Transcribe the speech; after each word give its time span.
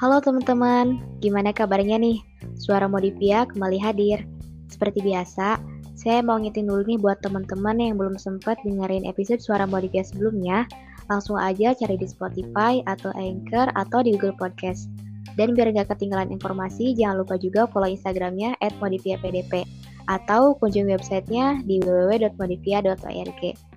Halo 0.00 0.16
teman-teman, 0.24 0.96
gimana 1.20 1.52
kabarnya 1.52 2.00
nih? 2.00 2.24
Suara 2.56 2.88
Modipia 2.88 3.44
kembali 3.44 3.76
hadir. 3.76 4.24
Seperti 4.72 5.04
biasa, 5.04 5.60
saya 5.92 6.24
mau 6.24 6.40
ngitin 6.40 6.64
dulu 6.64 6.88
nih 6.88 6.96
buat 6.96 7.20
teman-teman 7.20 7.76
yang 7.76 8.00
belum 8.00 8.16
sempat 8.16 8.56
dengerin 8.64 9.04
episode 9.04 9.44
Suara 9.44 9.68
Modipia 9.68 10.00
sebelumnya, 10.00 10.64
langsung 11.12 11.36
aja 11.36 11.76
cari 11.76 12.00
di 12.00 12.08
Spotify 12.08 12.80
atau 12.88 13.12
Anchor 13.12 13.68
atau 13.76 14.00
di 14.00 14.16
Google 14.16 14.32
Podcast. 14.40 14.88
Dan 15.36 15.52
biar 15.52 15.76
gak 15.76 15.92
ketinggalan 15.92 16.32
informasi, 16.32 16.96
jangan 16.96 17.20
lupa 17.20 17.36
juga 17.36 17.68
follow 17.68 17.92
Instagramnya 17.92 18.56
modipiapdp 18.80 19.68
atau 20.08 20.56
kunjungi 20.56 20.96
websitenya 20.96 21.60
di 21.68 21.84
www.modipia.org. 21.84 23.69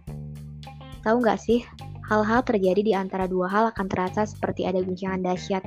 Tahu 1.04 1.20
nggak 1.20 1.40
sih, 1.40 1.60
hal-hal 2.08 2.42
terjadi 2.48 2.82
di 2.82 2.94
antara 2.96 3.28
dua 3.28 3.52
hal 3.52 3.76
akan 3.76 3.92
terasa 3.92 4.24
seperti 4.24 4.64
ada 4.64 4.80
guncangan 4.80 5.20
dahsyat, 5.20 5.64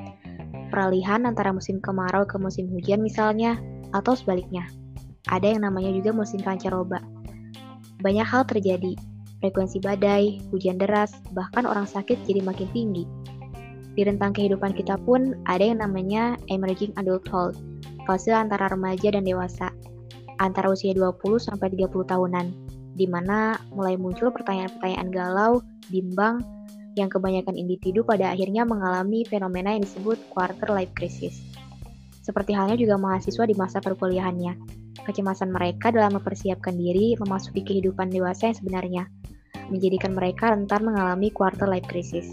peralihan 0.73 1.29
antara 1.29 1.53
musim 1.53 1.77
kemarau 1.81 2.25
ke 2.25 2.41
musim 2.41 2.73
hujan 2.73 3.05
misalnya, 3.05 3.61
atau 3.93 4.17
sebaliknya. 4.17 4.65
Ada 5.29 5.57
yang 5.57 5.69
namanya 5.69 5.93
juga 5.93 6.17
musim 6.17 6.41
pancaroba. 6.41 7.05
Banyak 8.01 8.25
hal 8.25 8.49
terjadi, 8.49 8.97
frekuensi 9.45 9.77
badai, 9.85 10.41
hujan 10.49 10.81
deras, 10.81 11.13
bahkan 11.37 11.69
orang 11.69 11.85
sakit 11.85 12.17
jadi 12.25 12.41
makin 12.41 12.73
tinggi. 12.73 13.05
Di 13.97 14.05
rentang 14.05 14.37
kehidupan 14.37 14.77
kita 14.77 15.01
pun 15.05 15.37
ada 15.49 15.65
yang 15.65 15.81
namanya 15.81 16.37
emerging 16.53 16.93
adulthood, 17.01 17.57
fase 18.05 18.33
antara 18.33 18.69
remaja 18.73 19.13
dan 19.13 19.25
dewasa, 19.25 19.73
antara 20.41 20.73
usia 20.73 20.93
20 20.93 21.41
sampai 21.41 21.73
30 21.73 22.05
tahunan, 22.05 22.66
di 22.97 23.05
mana 23.05 23.61
mulai 23.77 24.01
muncul 24.01 24.33
pertanyaan-pertanyaan 24.33 25.09
galau, 25.13 25.61
bimbang, 25.93 26.41
yang 26.97 27.13
kebanyakan 27.13 27.53
individu 27.55 28.01
pada 28.03 28.33
akhirnya 28.33 28.65
mengalami 28.65 29.23
fenomena 29.29 29.77
yang 29.77 29.85
disebut 29.85 30.17
quarter 30.33 30.73
life 30.73 30.91
crisis. 30.97 31.45
Seperti 32.25 32.57
halnya 32.57 32.75
juga 32.75 32.97
mahasiswa 32.97 33.45
di 33.45 33.55
masa 33.55 33.79
perkuliahannya, 33.85 34.57
kecemasan 35.05 35.53
mereka 35.53 35.93
dalam 35.93 36.19
mempersiapkan 36.19 36.75
diri 36.75 37.15
memasuki 37.21 37.63
kehidupan 37.63 38.11
dewasa 38.11 38.51
yang 38.51 38.57
sebenarnya, 38.59 39.05
menjadikan 39.69 40.17
mereka 40.17 40.57
rentan 40.57 40.83
mengalami 40.83 41.29
quarter 41.31 41.69
life 41.69 41.87
crisis. 41.87 42.27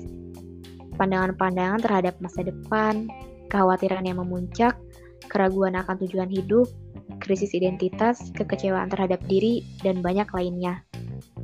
Pandangan-pandangan 0.98 1.84
terhadap 1.84 2.18
masa 2.24 2.48
depan, 2.48 3.12
kekhawatiran 3.52 4.08
yang 4.08 4.18
memuncak, 4.24 4.80
keraguan 5.28 5.78
akan 5.78 6.00
tujuan 6.08 6.32
hidup, 6.32 6.66
krisis 7.22 7.56
identitas, 7.56 8.32
kekecewaan 8.36 8.92
terhadap 8.92 9.24
diri, 9.28 9.64
dan 9.82 10.04
banyak 10.04 10.28
lainnya. 10.36 10.84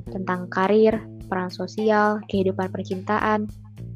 Tentang 0.09 0.49
karir, 0.51 0.99
peran 1.29 1.53
sosial, 1.53 2.19
kehidupan 2.27 2.73
percintaan, 2.73 3.47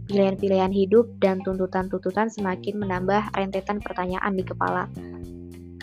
pilihan-pilihan 0.08 0.72
hidup, 0.72 1.10
dan 1.20 1.42
tuntutan-tuntutan 1.42 2.30
semakin 2.30 2.80
menambah 2.80 3.34
rentetan 3.34 3.82
pertanyaan 3.82 4.34
di 4.38 4.44
kepala. 4.46 4.88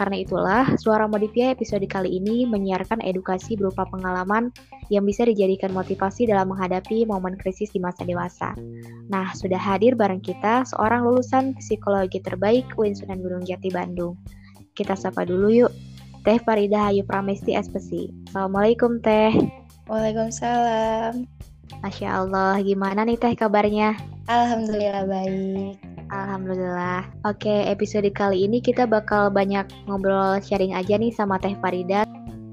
Karena 0.01 0.17
itulah, 0.17 0.65
Suara 0.81 1.05
Modifia 1.05 1.53
episode 1.53 1.85
kali 1.85 2.17
ini 2.17 2.49
menyiarkan 2.49 3.05
edukasi 3.05 3.53
berupa 3.53 3.85
pengalaman 3.85 4.49
yang 4.89 5.05
bisa 5.05 5.29
dijadikan 5.29 5.77
motivasi 5.77 6.25
dalam 6.25 6.49
menghadapi 6.49 7.05
momen 7.05 7.37
krisis 7.37 7.69
di 7.69 7.85
masa 7.85 8.09
dewasa. 8.09 8.57
Nah, 9.13 9.37
sudah 9.37 9.61
hadir 9.61 10.01
bareng 10.01 10.25
kita 10.25 10.65
seorang 10.73 11.05
lulusan 11.05 11.53
psikologi 11.61 12.17
terbaik 12.25 12.65
UIN 12.81 12.97
Sunan 12.97 13.21
Gunung 13.21 13.45
Jati 13.45 13.69
Bandung. 13.69 14.17
Kita 14.75 14.95
sapa 14.95 15.27
dulu 15.27 15.51
yuk. 15.51 15.73
Teh 16.21 16.37
Farida 16.45 16.89
Hayu 16.89 17.01
Pramesti 17.09 17.57
SPC. 17.57 18.13
Assalamualaikum 18.29 19.01
Teh. 19.01 19.33
Waalaikumsalam. 19.89 21.25
Masya 21.81 22.09
Allah, 22.27 22.61
gimana 22.61 23.09
nih 23.09 23.17
Teh 23.17 23.33
kabarnya? 23.33 23.97
Alhamdulillah 24.29 25.09
baik. 25.09 25.81
Alhamdulillah. 26.13 27.09
Oke, 27.25 27.65
episode 27.65 28.11
kali 28.13 28.45
ini 28.45 28.61
kita 28.61 28.85
bakal 28.85 29.33
banyak 29.33 29.65
ngobrol 29.89 30.37
sharing 30.45 30.77
aja 30.77 31.01
nih 31.01 31.15
sama 31.15 31.41
Teh 31.41 31.57
Farida. 31.59 32.05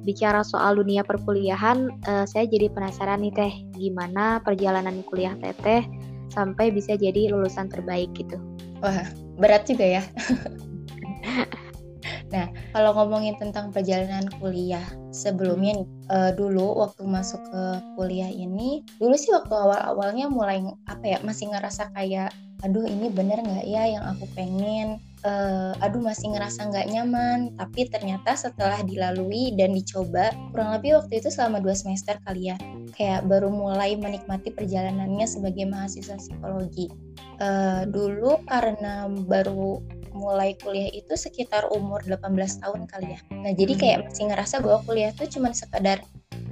Bicara 0.08 0.48
soal 0.48 0.80
dunia 0.80 1.04
perkuliahan, 1.04 1.92
uh, 2.08 2.24
saya 2.24 2.48
jadi 2.48 2.72
penasaran 2.72 3.20
nih 3.20 3.34
Teh, 3.36 3.54
gimana 3.76 4.40
perjalanan 4.40 5.04
kuliah 5.12 5.36
Teteh 5.36 5.84
sampai 6.32 6.72
bisa 6.72 6.96
jadi 6.96 7.28
lulusan 7.36 7.68
terbaik 7.68 8.16
gitu. 8.16 8.40
Wah, 8.80 9.04
berat 9.36 9.68
juga 9.68 10.00
ya. 10.00 10.04
Nah, 12.28 12.52
kalau 12.76 12.92
ngomongin 12.92 13.40
tentang 13.40 13.72
perjalanan 13.72 14.28
kuliah 14.40 14.84
sebelumnya 15.16 15.80
nih, 15.80 15.90
uh, 16.12 16.32
dulu 16.36 16.76
waktu 16.84 17.08
masuk 17.08 17.40
ke 17.40 17.64
kuliah 17.96 18.28
ini, 18.28 18.84
dulu 19.00 19.16
sih 19.16 19.32
waktu 19.32 19.54
awal-awalnya 19.56 20.28
mulai 20.28 20.60
apa 20.92 21.06
ya, 21.08 21.18
masih 21.24 21.48
ngerasa 21.56 21.88
kayak, 21.96 22.36
aduh 22.66 22.84
ini 22.84 23.08
bener 23.14 23.40
nggak 23.40 23.68
ya 23.70 23.84
yang 23.88 24.04
aku 24.04 24.28
pengen, 24.36 25.00
uh, 25.24 25.72
aduh 25.80 26.04
masih 26.04 26.36
ngerasa 26.36 26.68
nggak 26.68 26.88
nyaman. 26.92 27.56
Tapi 27.56 27.88
ternyata 27.88 28.36
setelah 28.36 28.84
dilalui 28.84 29.56
dan 29.56 29.72
dicoba, 29.72 30.36
kurang 30.52 30.76
lebih 30.76 31.00
waktu 31.00 31.24
itu 31.24 31.32
selama 31.32 31.64
dua 31.64 31.80
semester 31.80 32.20
kali 32.28 32.52
ya, 32.52 32.60
kayak 33.00 33.24
baru 33.24 33.48
mulai 33.48 33.96
menikmati 33.96 34.52
perjalanannya 34.52 35.24
sebagai 35.24 35.64
mahasiswa 35.64 36.20
psikologi. 36.20 36.92
Uh, 37.38 37.86
dulu 37.88 38.42
karena 38.50 39.06
baru 39.30 39.80
mulai 40.18 40.58
kuliah 40.58 40.90
itu 40.90 41.14
sekitar 41.14 41.70
umur 41.70 42.02
18 42.02 42.26
tahun 42.66 42.90
kali 42.90 43.14
ya. 43.14 43.20
Nah, 43.30 43.54
jadi 43.54 43.74
hmm. 43.78 43.82
kayak 43.82 44.00
masih 44.10 44.26
ngerasa 44.34 44.56
bahwa 44.66 44.80
kuliah 44.84 45.14
itu 45.14 45.38
cuma 45.38 45.54
sekadar 45.54 46.02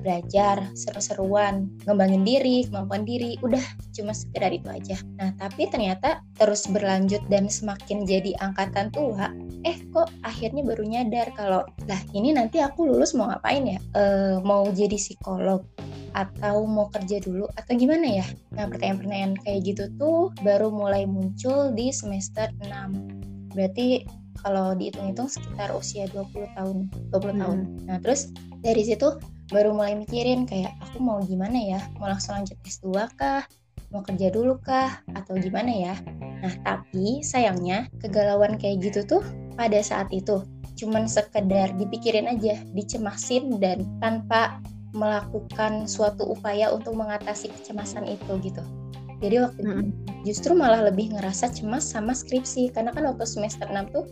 belajar, 0.05 0.69
seru-seruan, 0.77 1.65
ngembangin 1.89 2.21
diri, 2.21 2.69
kemampuan 2.69 3.09
diri, 3.09 3.41
udah 3.41 3.61
cuma 3.97 4.13
sekedar 4.13 4.53
itu 4.53 4.69
aja. 4.69 5.01
Nah, 5.17 5.33
tapi 5.33 5.65
ternyata 5.65 6.21
terus 6.37 6.69
berlanjut 6.69 7.25
dan 7.25 7.49
semakin 7.49 8.05
jadi 8.05 8.37
angkatan 8.37 8.93
tua, 8.93 9.33
eh 9.65 9.81
kok 9.89 10.13
akhirnya 10.21 10.61
baru 10.61 10.85
nyadar 10.85 11.33
kalau, 11.33 11.65
lah 11.89 12.01
ini 12.13 12.37
nanti 12.37 12.61
aku 12.61 12.85
lulus 12.85 13.17
mau 13.17 13.33
ngapain 13.33 13.65
ya? 13.65 13.79
E, 13.97 14.03
mau 14.45 14.69
jadi 14.69 14.93
psikolog, 14.93 15.65
atau 16.15 16.63
mau 16.69 16.87
kerja 16.93 17.17
dulu 17.19 17.49
atau 17.57 17.73
gimana 17.73 18.21
ya? 18.21 18.25
Nah, 18.53 18.69
pertanyaan-pertanyaan 18.69 19.35
kayak 19.41 19.59
gitu 19.73 19.83
tuh 19.97 20.29
baru 20.45 20.69
mulai 20.69 21.09
muncul 21.09 21.73
di 21.73 21.89
semester 21.89 22.53
6 22.61 23.34
berarti 23.55 24.03
kalau 24.43 24.75
dihitung-hitung 24.75 25.31
sekitar 25.31 25.71
usia 25.73 26.05
20 26.11 26.53
tahun 26.53 26.77
20 27.09 27.15
hmm. 27.15 27.39
tahun. 27.41 27.59
Nah 27.87 27.97
terus 28.03 28.29
dari 28.61 28.83
situ 28.83 29.17
baru 29.49 29.71
mulai 29.73 29.95
mikirin 29.95 30.45
kayak 30.45 30.75
aku 30.83 31.01
mau 31.01 31.23
gimana 31.23 31.55
ya? 31.55 31.79
Mau 31.97 32.11
langsung 32.11 32.35
lanjut 32.37 32.59
S2 32.67 33.15
kah? 33.15 33.47
Mau 33.89 34.03
kerja 34.03 34.29
dulu 34.29 34.59
kah? 34.59 35.01
Atau 35.15 35.39
gimana 35.39 35.71
ya? 35.71 35.95
Nah 36.43 36.53
tapi 36.61 37.23
sayangnya 37.23 37.87
kegalauan 38.03 38.59
kayak 38.59 38.85
gitu 38.85 39.01
tuh 39.07 39.23
pada 39.55 39.79
saat 39.79 40.11
itu 40.11 40.43
cuman 40.75 41.07
sekedar 41.07 41.71
dipikirin 41.79 42.27
aja 42.27 42.59
dicemasin 42.75 43.63
dan 43.63 43.87
tanpa 44.03 44.59
melakukan 44.95 45.87
suatu 45.87 46.23
upaya 46.31 46.71
untuk 46.71 46.95
mengatasi 46.95 47.51
kecemasan 47.51 48.07
itu 48.07 48.31
gitu 48.43 48.63
jadi 49.23 49.47
waktu 49.47 49.59
itu 49.63 49.81
justru 50.27 50.51
malah 50.57 50.83
lebih 50.87 51.15
ngerasa 51.15 51.53
cemas 51.55 51.87
sama 51.87 52.11
skripsi 52.11 52.73
karena 52.75 52.91
kan 52.91 53.07
waktu 53.07 53.23
semester 53.23 53.67
6 53.67 53.95
tuh 53.95 54.05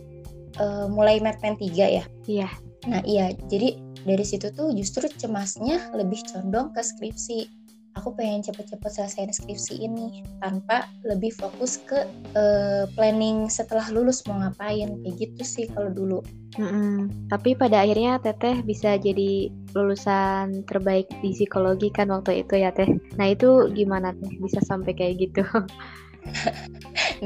uh, 0.60 0.86
mulai 0.88 1.20
Medpen 1.20 1.58
3 1.58 1.74
ya. 1.74 2.04
Iya. 2.24 2.48
Nah, 2.88 3.00
iya. 3.04 3.32
Jadi 3.48 3.80
dari 4.04 4.24
situ 4.24 4.52
tuh 4.52 4.72
justru 4.76 5.08
cemasnya 5.08 5.92
lebih 5.96 6.20
condong 6.28 6.72
ke 6.72 6.80
skripsi 6.84 7.63
aku 7.94 8.14
pengen 8.14 8.42
cepet-cepet 8.42 8.90
selesai 8.90 9.38
skripsi 9.38 9.74
ini 9.86 10.22
tanpa 10.42 10.90
lebih 11.06 11.30
fokus 11.34 11.80
ke 11.86 12.06
uh, 12.34 12.84
planning 12.98 13.46
setelah 13.46 13.86
lulus 13.90 14.26
mau 14.26 14.38
ngapain 14.42 14.98
kayak 15.02 15.14
gitu 15.18 15.42
sih 15.42 15.66
kalau 15.70 15.90
dulu. 15.90 16.18
Mm-hmm. 16.54 17.26
Tapi 17.30 17.58
pada 17.58 17.82
akhirnya 17.82 18.22
Teteh 18.22 18.62
bisa 18.62 18.94
jadi 18.94 19.50
lulusan 19.74 20.62
terbaik 20.70 21.10
di 21.18 21.34
psikologi 21.34 21.90
kan 21.90 22.14
waktu 22.14 22.46
itu 22.46 22.62
ya 22.62 22.70
Teh. 22.70 22.86
Nah 23.18 23.26
itu 23.26 23.70
gimana 23.74 24.14
Teh 24.14 24.30
bisa 24.38 24.62
sampai 24.62 24.94
kayak 24.94 25.14
gitu? 25.18 25.42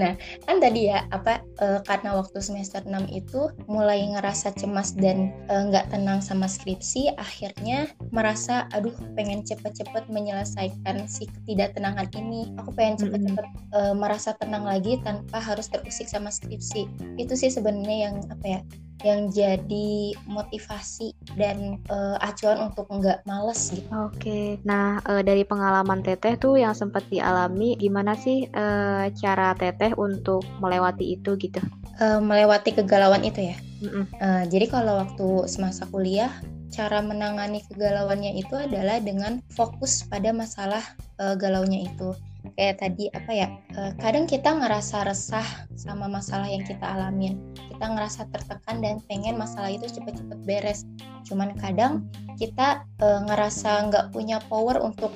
nah, 0.01 0.13
kan 0.47 0.57
tadi 0.59 0.91
ya 0.91 1.07
apa 1.15 1.43
e, 1.59 1.67
karena 1.87 2.19
waktu 2.19 2.39
semester 2.43 2.83
6 2.83 3.09
itu 3.11 3.51
mulai 3.71 4.03
ngerasa 4.11 4.55
cemas 4.59 4.95
dan 4.95 5.31
eh, 5.47 5.63
nggak 5.71 5.87
e, 5.89 5.91
tenang 5.95 6.21
sama 6.23 6.51
skripsi, 6.51 7.15
akhirnya 7.17 7.91
merasa 8.11 8.67
aduh 8.75 8.95
pengen 9.15 9.43
cepet-cepet 9.47 10.11
menyelesaikan 10.11 11.07
si 11.07 11.31
ketidaktenangan 11.31 12.11
ini. 12.15 12.53
Aku 12.59 12.75
pengen 12.75 12.99
cepet-cepet 13.07 13.47
e, 13.75 13.81
merasa 13.95 14.35
tenang 14.39 14.67
lagi 14.67 14.99
tanpa 15.03 15.39
harus 15.39 15.71
terusik 15.71 16.11
sama 16.11 16.29
skripsi. 16.33 16.87
Itu 17.17 17.39
sih 17.39 17.51
sebenarnya 17.53 18.11
yang 18.11 18.17
apa 18.31 18.47
ya 18.47 18.61
yang 19.07 19.31
jadi 19.31 20.15
motivasi 20.27 21.15
dan 21.39 21.79
uh, 21.87 22.19
acuan 22.19 22.71
untuk 22.71 22.91
nggak 22.91 23.23
males 23.25 23.71
gitu. 23.71 23.87
Oke, 23.95 24.19
okay. 24.19 24.47
nah 24.67 24.99
uh, 25.07 25.23
dari 25.23 25.47
pengalaman 25.47 26.03
Teteh 26.03 26.35
tuh 26.35 26.59
yang 26.59 26.75
sempat 26.75 27.07
dialami, 27.07 27.79
gimana 27.79 28.19
sih 28.19 28.51
uh, 28.51 29.07
cara 29.15 29.55
Teteh 29.55 29.95
untuk 29.95 30.43
melewati 30.59 31.15
itu 31.15 31.39
gitu? 31.39 31.63
Uh, 31.99 32.19
melewati 32.19 32.75
kegalauan 32.75 33.23
itu 33.23 33.55
ya. 33.55 33.57
Mm 33.79 33.91
-mm. 33.91 34.05
Uh, 34.19 34.45
jadi 34.51 34.67
kalau 34.67 34.99
waktu 34.99 35.47
semasa 35.47 35.87
kuliah 35.87 36.31
cara 36.69 37.01
menangani 37.01 37.65
kegalauannya 37.65 38.37
itu 38.39 38.55
adalah 38.55 39.01
dengan 39.01 39.41
fokus 39.51 40.05
pada 40.05 40.31
masalah 40.37 40.85
uh, 41.19 41.35
galaunya 41.35 41.89
itu 41.89 42.13
kayak 42.55 42.81
tadi 42.81 43.11
apa 43.13 43.33
ya 43.33 43.49
uh, 43.77 43.93
kadang 44.01 44.25
kita 44.25 44.55
ngerasa 44.55 45.05
resah 45.05 45.47
sama 45.75 46.07
masalah 46.07 46.49
yang 46.49 46.65
kita 46.65 46.85
alamin 46.85 47.41
kita 47.57 47.85
ngerasa 47.85 48.29
tertekan 48.33 48.81
dan 48.81 49.01
pengen 49.11 49.37
masalah 49.37 49.69
itu 49.73 49.87
cepet-cepet 49.89 50.39
beres 50.47 50.87
cuman 51.29 51.53
kadang 51.59 52.09
kita 52.41 52.85
uh, 53.03 53.21
ngerasa 53.27 53.91
nggak 53.93 54.15
punya 54.15 54.39
power 54.47 54.79
untuk 54.81 55.13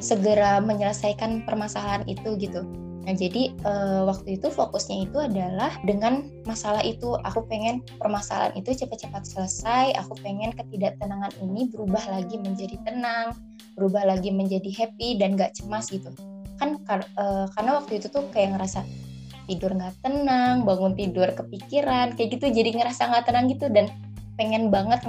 segera 0.00 0.62
menyelesaikan 0.62 1.44
permasalahan 1.44 2.06
itu 2.08 2.36
gitu 2.40 2.64
Nah, 3.00 3.16
jadi 3.16 3.56
uh, 3.64 4.04
waktu 4.04 4.36
itu 4.36 4.52
fokusnya 4.52 5.08
itu 5.08 5.16
adalah 5.16 5.72
dengan 5.88 6.28
masalah 6.44 6.84
itu. 6.84 7.16
Aku 7.24 7.48
pengen 7.48 7.80
permasalahan 7.96 8.52
itu 8.60 8.76
cepat-cepat 8.76 9.24
selesai. 9.24 9.96
Aku 10.04 10.12
pengen 10.20 10.52
ketidaktenangan 10.52 11.32
ini 11.40 11.72
berubah 11.72 12.04
lagi 12.12 12.36
menjadi 12.36 12.76
tenang, 12.84 13.32
berubah 13.74 14.04
lagi 14.04 14.28
menjadi 14.28 14.68
happy 14.68 15.16
dan 15.16 15.40
gak 15.40 15.56
cemas 15.56 15.88
gitu. 15.88 16.12
Kan 16.60 16.84
kar 16.84 17.08
uh, 17.16 17.48
karena 17.56 17.80
waktu 17.80 17.98
itu 17.98 18.12
tuh 18.12 18.28
kayak 18.30 18.60
ngerasa 18.60 18.84
tidur 19.48 19.74
nggak 19.74 19.96
tenang, 20.04 20.62
bangun 20.62 20.94
tidur 20.94 21.26
kepikiran, 21.32 22.14
kayak 22.14 22.38
gitu. 22.38 22.46
Jadi 22.52 22.76
ngerasa 22.76 23.08
nggak 23.08 23.24
tenang 23.26 23.48
gitu 23.48 23.66
dan 23.72 23.88
pengen 24.40 24.72
banget 24.72 25.04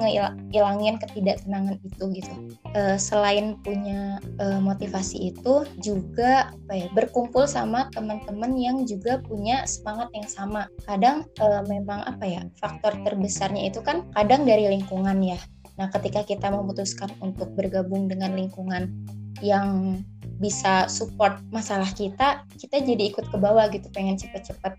ngilangin 0.52 1.00
ketidaktenangan 1.00 1.80
itu 1.88 2.04
gitu. 2.20 2.34
Uh, 2.76 3.00
selain 3.00 3.56
punya 3.64 4.20
uh, 4.44 4.60
motivasi 4.60 5.32
itu 5.32 5.64
juga 5.80 6.52
apa 6.52 6.74
ya 6.76 6.88
berkumpul 6.92 7.48
sama 7.48 7.88
teman-teman 7.96 8.52
yang 8.60 8.84
juga 8.84 9.24
punya 9.24 9.64
semangat 9.64 10.12
yang 10.12 10.28
sama. 10.28 10.68
Kadang 10.84 11.24
uh, 11.40 11.64
memang 11.64 12.04
apa 12.04 12.28
ya 12.28 12.42
faktor 12.60 12.92
terbesarnya 13.08 13.72
itu 13.72 13.80
kan 13.80 14.04
kadang 14.12 14.44
dari 14.44 14.68
lingkungan 14.68 15.24
ya. 15.24 15.40
Nah, 15.80 15.88
ketika 15.88 16.28
kita 16.28 16.52
memutuskan 16.52 17.16
untuk 17.24 17.56
bergabung 17.56 18.12
dengan 18.12 18.36
lingkungan 18.36 18.92
yang 19.40 20.04
bisa 20.42 20.90
support 20.90 21.38
masalah 21.54 21.88
kita, 21.94 22.44
kita 22.58 22.82
jadi 22.82 23.14
ikut 23.14 23.30
ke 23.30 23.38
bawah 23.38 23.70
gitu, 23.70 23.86
pengen 23.94 24.18
cepet-cepet 24.18 24.74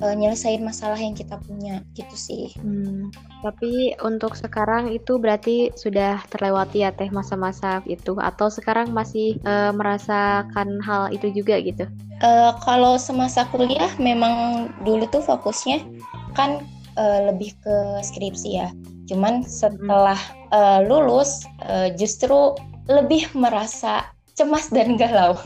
uh, 0.00 0.14
nyelesain 0.16 0.64
masalah 0.64 0.96
yang 0.96 1.12
kita 1.12 1.36
punya 1.44 1.84
gitu 1.92 2.16
sih. 2.16 2.56
Hmm, 2.56 3.12
tapi 3.44 3.92
untuk 4.00 4.32
sekarang 4.32 4.88
itu 4.88 5.20
berarti 5.20 5.68
sudah 5.76 6.24
terlewati 6.32 6.88
ya 6.88 6.90
teh 6.90 7.12
masa-masa 7.12 7.84
itu, 7.84 8.16
atau 8.16 8.48
sekarang 8.48 8.96
masih 8.96 9.36
uh, 9.44 9.76
merasakan 9.76 10.80
hal 10.80 11.12
itu 11.12 11.28
juga 11.36 11.60
gitu? 11.60 11.84
Uh, 12.24 12.56
kalau 12.64 12.96
semasa 12.96 13.44
kuliah 13.52 13.92
memang 14.00 14.72
dulu 14.88 15.04
tuh 15.12 15.20
fokusnya 15.20 15.84
kan 16.32 16.64
uh, 16.96 17.28
lebih 17.28 17.52
ke 17.60 17.76
skripsi 18.00 18.56
ya. 18.56 18.72
Cuman 19.04 19.44
setelah 19.44 20.16
uh, 20.48 20.80
lulus 20.80 21.44
uh, 21.68 21.92
justru 21.92 22.56
lebih 22.90 23.32
merasa 23.32 24.12
cemas 24.34 24.68
dan 24.68 24.98
galau. 24.98 25.38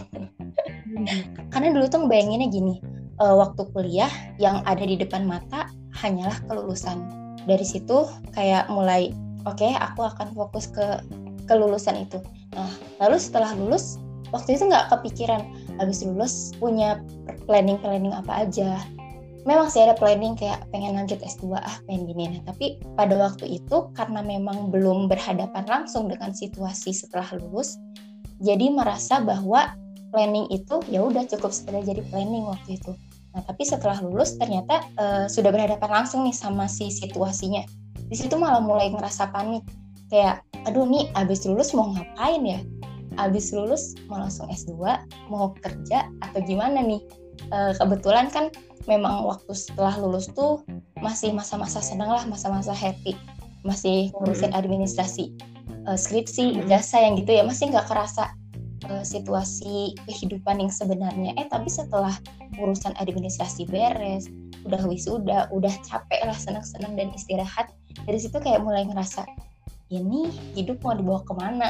Karena 1.52 1.68
dulu 1.70 1.86
tuh 1.86 2.04
ngebayanginnya 2.04 2.48
gini, 2.50 2.74
uh, 3.22 3.36
waktu 3.38 3.62
kuliah 3.70 4.10
yang 4.40 4.64
ada 4.64 4.82
di 4.82 4.98
depan 4.98 5.28
mata 5.28 5.70
hanyalah 5.98 6.38
kelulusan. 6.48 7.04
Dari 7.46 7.64
situ 7.64 8.08
kayak 8.34 8.68
mulai, 8.72 9.14
oke 9.46 9.60
okay, 9.60 9.72
aku 9.78 10.04
akan 10.04 10.34
fokus 10.34 10.68
ke 10.68 11.00
kelulusan 11.48 12.04
itu. 12.04 12.20
Nah, 12.52 12.68
lalu 13.00 13.16
setelah 13.16 13.56
lulus, 13.56 13.96
waktu 14.34 14.58
itu 14.58 14.68
nggak 14.68 14.92
kepikiran 14.92 15.42
habis 15.80 16.04
lulus 16.04 16.52
punya 16.58 17.00
planning-planning 17.48 18.12
apa 18.12 18.44
aja. 18.44 18.82
Memang 19.46 19.70
sih 19.70 19.84
ada 19.84 19.94
planning 19.94 20.34
kayak 20.34 20.66
pengen 20.74 20.98
lanjut 20.98 21.22
S2 21.22 21.58
ah 21.58 21.76
pengen 21.86 22.10
gini 22.10 22.24
nah 22.34 22.52
tapi 22.52 22.82
pada 22.98 23.14
waktu 23.14 23.62
itu 23.62 23.90
karena 23.94 24.20
memang 24.24 24.74
belum 24.74 25.06
berhadapan 25.06 25.64
langsung 25.68 26.10
dengan 26.10 26.34
situasi 26.34 26.90
setelah 26.90 27.26
lulus 27.38 27.78
jadi 28.38 28.70
merasa 28.70 29.18
bahwa 29.22 29.74
planning 30.14 30.46
itu 30.50 30.80
ya 30.88 31.04
udah 31.04 31.26
cukup 31.28 31.50
sekedar 31.50 31.84
jadi 31.84 32.02
planning 32.08 32.46
waktu 32.46 32.78
itu. 32.78 32.94
Nah, 33.36 33.44
tapi 33.44 33.62
setelah 33.66 33.98
lulus 34.00 34.38
ternyata 34.40 34.86
uh, 34.96 35.26
sudah 35.28 35.52
berhadapan 35.52 36.02
langsung 36.02 36.24
nih 36.24 36.34
sama 36.34 36.70
si 36.70 36.88
situasinya. 36.88 37.62
Di 38.08 38.16
situ 38.16 38.34
malah 38.40 38.62
mulai 38.62 38.88
ngerasa 38.94 39.28
panik. 39.34 39.66
Kayak, 40.08 40.40
aduh 40.64 40.88
nih 40.88 41.12
abis 41.12 41.44
lulus 41.44 41.76
mau 41.76 41.92
ngapain 41.92 42.40
ya? 42.40 42.60
Abis 43.20 43.52
lulus 43.52 43.92
mau 44.08 44.16
langsung 44.16 44.48
S2, 44.48 44.72
mau 45.28 45.52
kerja 45.60 46.08
atau 46.24 46.40
gimana 46.40 46.80
nih? 46.80 47.02
Uh, 47.48 47.72
kebetulan 47.78 48.28
kan 48.28 48.52
memang 48.90 49.24
waktu 49.24 49.52
setelah 49.56 49.94
lulus 49.96 50.28
tuh 50.32 50.64
masih 50.98 51.32
masa-masa 51.32 51.80
senang 51.80 52.10
lah, 52.10 52.24
masa-masa 52.26 52.74
happy. 52.74 53.16
Masih 53.66 54.14
ngurusin 54.18 54.54
hmm. 54.54 54.60
administrasi 54.60 55.34
uh, 55.88 55.98
skripsi, 55.98 56.66
jasa 56.68 57.02
yang 57.02 57.18
gitu 57.18 57.34
ya 57.34 57.42
masih 57.42 57.72
nggak 57.72 57.88
kerasa 57.88 58.30
uh, 58.90 59.04
situasi 59.04 59.96
kehidupan 60.06 60.60
yang 60.62 60.72
sebenarnya. 60.72 61.34
Eh 61.40 61.46
tapi 61.48 61.72
setelah 61.72 62.14
urusan 62.58 62.94
administrasi 63.00 63.66
beres, 63.66 64.28
udah 64.66 64.82
wisuda, 64.86 65.48
udah 65.54 65.72
capek 65.86 66.20
lah 66.26 66.36
senang-senang 66.36 66.94
dan 66.98 67.08
istirahat, 67.14 67.70
dari 68.04 68.18
situ 68.18 68.36
kayak 68.38 68.62
mulai 68.62 68.84
ngerasa 68.86 69.24
ini 69.88 70.28
hidup 70.52 70.84
mau 70.84 70.92
dibawa 70.92 71.20
ke 71.24 71.32
mana? 71.32 71.68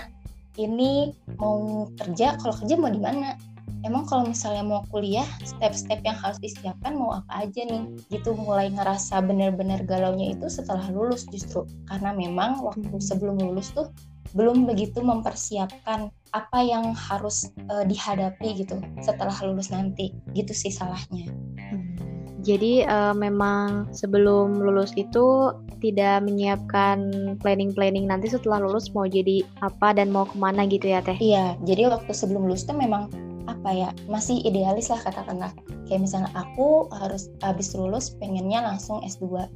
Ini 0.58 1.14
mau 1.38 1.86
kerja, 1.94 2.34
kalau 2.42 2.54
kerja 2.58 2.74
mau 2.74 2.90
di 2.90 2.98
mana? 2.98 3.38
Emang 3.84 4.04
kalau 4.08 4.26
misalnya 4.26 4.64
mau 4.64 4.82
kuliah 4.92 5.26
step-step 5.44 6.00
yang 6.04 6.16
harus 6.18 6.38
disiapkan 6.40 6.96
mau 6.96 7.20
apa 7.20 7.48
aja 7.48 7.64
nih 7.64 7.84
gitu 8.12 8.34
mulai 8.34 8.72
ngerasa 8.72 9.22
bener-bener 9.24 9.82
galaunya 9.86 10.34
itu 10.34 10.46
setelah 10.50 10.84
lulus 10.90 11.28
justru 11.30 11.64
karena 11.88 12.14
memang 12.14 12.60
waktu 12.64 12.88
hmm. 12.88 13.02
sebelum 13.02 13.36
lulus 13.38 13.70
tuh 13.72 13.90
belum 14.36 14.68
begitu 14.68 15.00
mempersiapkan 15.00 16.12
apa 16.36 16.58
yang 16.60 16.92
harus 16.92 17.48
uh, 17.72 17.84
dihadapi 17.88 18.60
gitu 18.60 18.76
setelah 19.00 19.32
lulus 19.40 19.72
nanti 19.72 20.12
gitu 20.36 20.52
sih 20.52 20.68
salahnya. 20.68 21.32
Hmm. 21.56 21.96
Jadi 22.44 22.86
uh, 22.86 23.16
memang 23.16 23.90
sebelum 23.90 24.62
lulus 24.62 24.94
itu 24.94 25.52
tidak 25.82 26.22
menyiapkan 26.22 27.10
planning-planning 27.42 28.06
nanti 28.06 28.30
setelah 28.30 28.62
lulus 28.62 28.94
mau 28.94 29.10
jadi 29.10 29.42
apa 29.58 29.94
dan 29.94 30.14
mau 30.14 30.26
ke 30.26 30.36
mana 30.38 30.66
gitu 30.70 30.86
ya 30.86 31.02
teh? 31.02 31.18
Iya, 31.18 31.58
jadi 31.66 31.90
waktu 31.90 32.12
sebelum 32.14 32.46
lulus 32.46 32.62
tuh 32.62 32.78
memang 32.78 33.10
apa 33.48 33.70
ya 33.72 33.88
masih 34.06 34.44
idealis 34.44 34.92
lah 34.92 35.00
katakanlah. 35.00 35.50
Kayak 35.88 36.04
misalnya 36.04 36.30
aku 36.36 36.86
harus 36.92 37.32
habis 37.40 37.72
lulus 37.72 38.12
pengennya 38.20 38.60
langsung 38.60 39.00
S2 39.00 39.48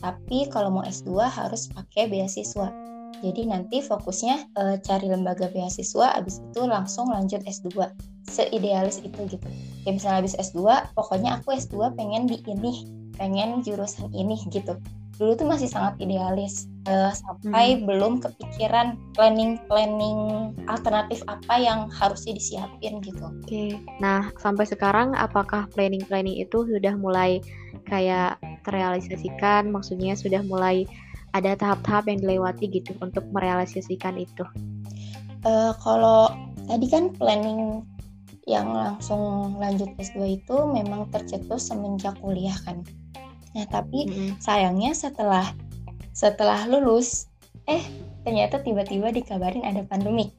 tapi 0.00 0.48
kalau 0.48 0.72
mau 0.72 0.84
S2 0.84 1.28
harus 1.28 1.68
pakai 1.70 2.08
beasiswa. 2.08 2.72
Jadi 3.20 3.52
nanti 3.52 3.84
fokusnya 3.84 4.48
e, 4.56 4.62
cari 4.80 5.12
lembaga 5.12 5.52
beasiswa 5.52 6.16
habis 6.16 6.40
itu 6.40 6.64
langsung 6.64 7.12
lanjut 7.12 7.44
S2 7.44 7.92
seidealis 8.24 9.04
itu 9.04 9.20
gitu. 9.28 9.48
Kayak 9.84 9.94
misalnya 10.00 10.18
habis 10.24 10.34
S2 10.40 10.64
pokoknya 10.96 11.36
aku 11.36 11.52
S2 11.52 11.92
pengen 12.00 12.24
di 12.24 12.40
ini 12.48 12.88
pengen 13.20 13.60
jurusan 13.60 14.08
ini 14.16 14.40
gitu 14.48 14.80
dulu 15.20 15.36
tuh 15.36 15.44
masih 15.52 15.68
sangat 15.68 16.00
idealis 16.00 16.64
uh, 16.88 17.12
sampai 17.12 17.76
hmm. 17.76 17.84
belum 17.84 18.24
kepikiran 18.24 18.96
planning-planning 19.12 20.56
alternatif 20.64 21.20
apa 21.28 21.60
yang 21.60 21.92
harusnya 21.92 22.32
disiapin 22.32 23.04
gitu. 23.04 23.20
Oke. 23.28 23.44
Okay. 23.44 23.70
Nah, 24.00 24.32
sampai 24.40 24.64
sekarang 24.64 25.12
apakah 25.12 25.68
planning-planning 25.76 26.40
itu 26.40 26.64
sudah 26.64 26.96
mulai 26.96 27.44
kayak 27.84 28.40
terrealisasikan? 28.64 29.68
Maksudnya 29.68 30.16
sudah 30.16 30.40
mulai 30.40 30.88
ada 31.36 31.52
tahap-tahap 31.52 32.08
yang 32.08 32.24
dilewati 32.24 32.72
gitu 32.72 32.96
untuk 33.04 33.28
merealisasikan 33.28 34.16
itu? 34.16 34.48
Uh, 35.44 35.76
kalau 35.84 36.32
tadi 36.64 36.88
kan 36.88 37.12
planning 37.12 37.84
yang 38.48 38.72
langsung 38.72 39.52
lanjut 39.60 39.92
S2 40.00 40.40
itu 40.40 40.56
memang 40.64 41.12
tercetus 41.12 41.68
semenjak 41.68 42.16
kuliah 42.24 42.56
kan. 42.64 42.80
Nah, 43.56 43.66
tapi 43.66 44.06
mm-hmm. 44.06 44.30
sayangnya 44.38 44.94
setelah 44.94 45.46
setelah 46.14 46.66
lulus, 46.70 47.26
eh 47.66 47.82
ternyata 48.22 48.60
tiba-tiba 48.60 49.10
dikabarin 49.10 49.66
ada 49.66 49.82
pandemi. 49.86 50.30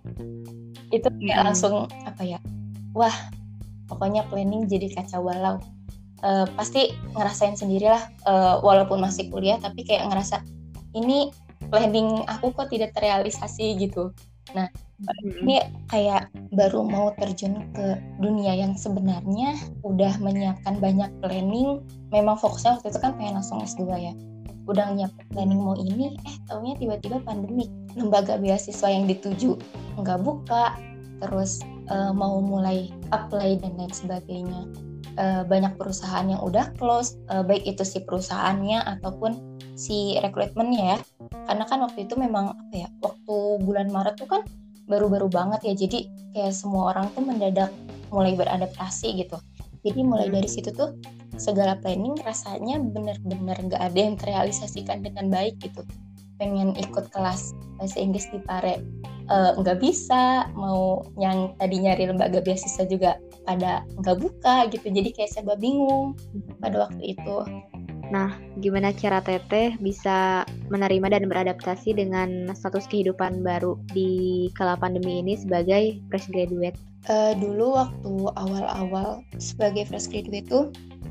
Itu 0.92 1.08
kayak 1.08 1.20
mm-hmm. 1.20 1.46
langsung 1.48 1.88
apa 2.08 2.24
ya? 2.24 2.40
Wah, 2.96 3.14
pokoknya 3.92 4.28
planning 4.32 4.68
jadi 4.68 4.92
kacau 4.96 5.28
balau. 5.28 5.60
Uh, 6.22 6.46
pasti 6.54 6.94
ngerasain 7.18 7.58
sendirilah 7.58 8.06
uh, 8.30 8.62
walaupun 8.62 9.02
masih 9.02 9.34
kuliah 9.34 9.58
tapi 9.58 9.82
kayak 9.82 10.06
ngerasa 10.06 10.46
ini 10.94 11.34
planning 11.74 12.22
aku 12.30 12.54
kok 12.54 12.70
tidak 12.70 12.94
terrealisasi 12.94 13.74
gitu. 13.82 14.14
Nah, 14.52 14.68
hmm. 14.68 15.46
ini 15.46 15.62
kayak 15.88 16.28
baru 16.52 16.84
mau 16.84 17.14
terjun 17.16 17.70
ke 17.72 17.98
dunia 18.20 18.58
yang 18.58 18.74
sebenarnya 18.76 19.56
udah 19.86 20.18
menyiapkan 20.20 20.82
banyak 20.82 21.10
planning. 21.22 21.82
Memang 22.10 22.36
fokusnya 22.42 22.80
waktu 22.80 22.92
itu 22.92 23.00
kan 23.00 23.16
pengen 23.16 23.40
langsung 23.40 23.62
S2 23.62 23.86
ya. 23.96 24.14
Udah 24.70 24.94
nyiapin 24.94 25.26
planning 25.34 25.62
mau 25.62 25.78
ini 25.78 26.18
eh 26.26 26.36
taunya 26.50 26.76
tiba-tiba 26.78 27.22
pandemi. 27.24 27.70
Lembaga 27.96 28.40
beasiswa 28.40 28.88
yang 28.88 29.06
dituju 29.08 29.60
nggak 30.00 30.20
buka 30.24 30.76
terus 31.22 31.62
uh, 31.94 32.10
mau 32.12 32.42
mulai 32.42 32.90
apply 33.14 33.62
dan 33.62 33.78
lain 33.78 33.94
sebagainya. 33.94 34.68
Uh, 35.20 35.44
banyak 35.44 35.76
perusahaan 35.76 36.24
yang 36.24 36.40
udah 36.40 36.72
close 36.80 37.20
uh, 37.28 37.44
baik 37.44 37.68
itu 37.68 37.84
si 37.84 38.00
perusahaannya 38.00 38.80
ataupun 38.80 39.51
si 39.76 40.18
rekrutmennya 40.20 40.96
ya. 40.96 40.98
Karena 41.48 41.64
kan 41.68 41.84
waktu 41.84 42.06
itu 42.08 42.16
memang 42.20 42.56
apa 42.56 42.74
ya 42.76 42.88
waktu 43.02 43.36
bulan 43.64 43.88
Maret 43.92 44.16
tuh 44.20 44.30
kan 44.30 44.42
baru-baru 44.88 45.32
banget 45.32 45.62
ya. 45.68 45.74
Jadi 45.88 46.08
kayak 46.36 46.54
semua 46.56 46.96
orang 46.96 47.12
tuh 47.16 47.24
mendadak 47.24 47.72
mulai 48.12 48.36
beradaptasi 48.36 49.24
gitu. 49.24 49.40
Jadi 49.82 50.00
mulai 50.06 50.30
dari 50.30 50.46
hmm. 50.46 50.56
situ 50.56 50.70
tuh 50.76 50.94
segala 51.42 51.80
planning 51.80 52.14
rasanya 52.22 52.78
bener-bener 52.78 53.58
gak 53.72 53.82
ada 53.82 54.00
yang 54.00 54.16
terrealisasikan 54.20 55.02
dengan 55.02 55.32
baik 55.32 55.58
gitu. 55.64 55.82
Pengen 56.38 56.74
ikut 56.78 57.10
kelas 57.14 57.54
bahasa 57.78 57.98
Inggris 58.02 58.30
di 58.30 58.42
Pare 58.42 58.82
eh, 59.30 59.52
nggak 59.58 59.78
uh, 59.78 59.82
bisa. 59.82 60.50
Mau 60.58 61.06
yang 61.18 61.54
tadi 61.58 61.82
nyari 61.82 62.10
lembaga 62.10 62.42
beasiswa 62.42 62.86
juga 62.86 63.18
pada 63.46 63.86
nggak 64.02 64.18
buka 64.22 64.70
gitu. 64.70 64.90
Jadi 64.90 65.10
kayak 65.14 65.32
serba 65.34 65.58
bingung 65.58 66.18
pada 66.62 66.90
waktu 66.90 67.18
itu 67.18 67.36
Nah, 68.12 68.36
gimana 68.60 68.92
cara 68.92 69.24
Teteh 69.24 69.80
bisa 69.80 70.44
menerima 70.68 71.16
dan 71.16 71.32
beradaptasi 71.32 71.96
dengan 71.96 72.52
status 72.52 72.84
kehidupan 72.92 73.40
baru 73.40 73.80
di 73.96 74.52
kala 74.60 74.76
pandemi 74.76 75.24
ini 75.24 75.40
sebagai 75.40 75.96
fresh 76.12 76.28
graduate? 76.28 76.76
Uh, 77.08 77.34
dulu 77.40 77.80
waktu 77.80 78.14
awal-awal 78.36 79.24
sebagai 79.40 79.88
fresh 79.88 80.12
graduate 80.12 80.44
itu 80.44 80.60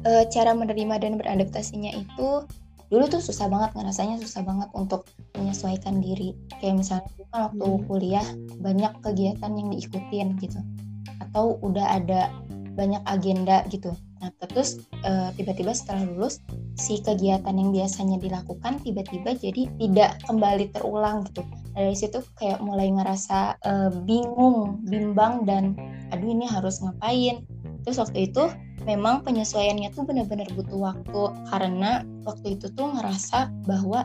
uh, 0.05 0.29
cara 0.29 0.53
menerima 0.53 1.01
dan 1.01 1.17
beradaptasinya 1.17 1.97
itu 1.97 2.45
dulu 2.91 3.07
tuh 3.07 3.23
susah 3.23 3.47
banget 3.47 3.71
ngerasanya 3.79 4.19
susah 4.19 4.43
banget 4.43 4.69
untuk 4.75 5.07
menyesuaikan 5.39 6.03
diri 6.03 6.35
kayak 6.59 6.83
misalnya 6.83 7.07
kan 7.31 7.49
waktu 7.49 7.67
hmm. 7.71 7.83
kuliah 7.87 8.27
banyak 8.59 8.93
kegiatan 9.07 9.53
yang 9.55 9.69
diikutin 9.71 10.29
gitu 10.43 10.59
atau 11.23 11.55
udah 11.63 12.03
ada 12.03 12.35
banyak 12.75 12.99
agenda 13.07 13.63
gitu 13.71 13.95
Nah, 14.21 14.29
terus 14.45 14.85
uh, 15.09 15.33
tiba-tiba 15.33 15.73
setelah 15.73 16.05
lulus 16.05 16.45
si 16.77 17.01
kegiatan 17.01 17.57
yang 17.57 17.73
biasanya 17.73 18.21
dilakukan 18.21 18.77
tiba-tiba 18.85 19.33
jadi 19.33 19.69
tidak 19.81 20.21
kembali 20.29 20.69
terulang 20.77 21.25
gitu. 21.33 21.41
Dari 21.73 21.97
situ 21.97 22.21
kayak 22.37 22.61
mulai 22.61 22.93
ngerasa 22.93 23.57
uh, 23.65 23.91
bingung, 24.05 24.85
bimbang 24.85 25.49
dan 25.49 25.73
aduh 26.13 26.29
ini 26.29 26.45
harus 26.45 26.85
ngapain. 26.85 27.49
Terus 27.89 27.97
waktu 27.97 28.29
itu 28.29 28.53
memang 28.85 29.25
penyesuaiannya 29.25 29.93
tuh 29.97 30.05
benar-benar 30.05 30.49
butuh 30.53 30.93
waktu 30.93 31.23
karena 31.49 32.05
waktu 32.29 32.61
itu 32.61 32.69
tuh 32.77 32.93
ngerasa 32.93 33.49
bahwa 33.65 34.05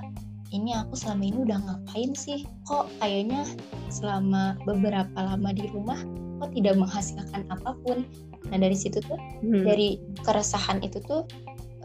ini 0.56 0.72
aku 0.76 0.96
selama 0.96 1.24
ini 1.28 1.38
udah 1.44 1.60
ngapain 1.60 2.12
sih 2.16 2.48
kok 2.68 2.88
kayaknya 3.04 3.44
selama 3.92 4.56
beberapa 4.64 5.16
lama 5.16 5.50
di 5.52 5.68
rumah 5.72 6.00
kok 6.40 6.52
tidak 6.56 6.76
menghasilkan 6.80 7.44
apa 7.52 7.72
pun 7.84 8.08
Nah 8.52 8.58
dari 8.58 8.78
situ 8.78 9.02
tuh 9.02 9.18
hmm. 9.18 9.64
dari 9.66 9.98
keresahan 10.22 10.82
itu 10.86 11.02
tuh 11.04 11.26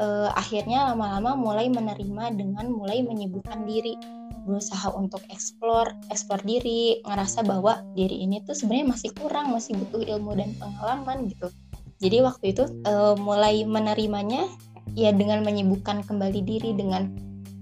uh, 0.01 0.29
akhirnya 0.35 0.93
lama-lama 0.93 1.37
mulai 1.37 1.69
menerima 1.69 2.35
dengan 2.35 2.67
mulai 2.73 3.05
menyibukkan 3.05 3.69
diri. 3.69 3.95
Berusaha 4.41 4.97
untuk 4.97 5.21
eksplor 5.29 5.93
eksplor 6.09 6.41
diri 6.49 7.05
ngerasa 7.05 7.45
bahwa 7.45 7.85
diri 7.93 8.25
ini 8.25 8.41
tuh 8.49 8.57
sebenarnya 8.57 8.97
masih 8.97 9.11
kurang 9.21 9.53
masih 9.53 9.77
butuh 9.77 10.01
ilmu 10.01 10.33
dan 10.33 10.57
pengalaman 10.57 11.29
gitu. 11.29 11.53
Jadi 12.01 12.25
waktu 12.25 12.57
itu 12.57 12.65
uh, 12.89 13.13
mulai 13.21 13.69
menerimanya 13.69 14.49
ya 14.97 15.13
dengan 15.13 15.45
menyibukkan 15.45 16.09
kembali 16.09 16.41
diri 16.41 16.73
dengan 16.73 17.13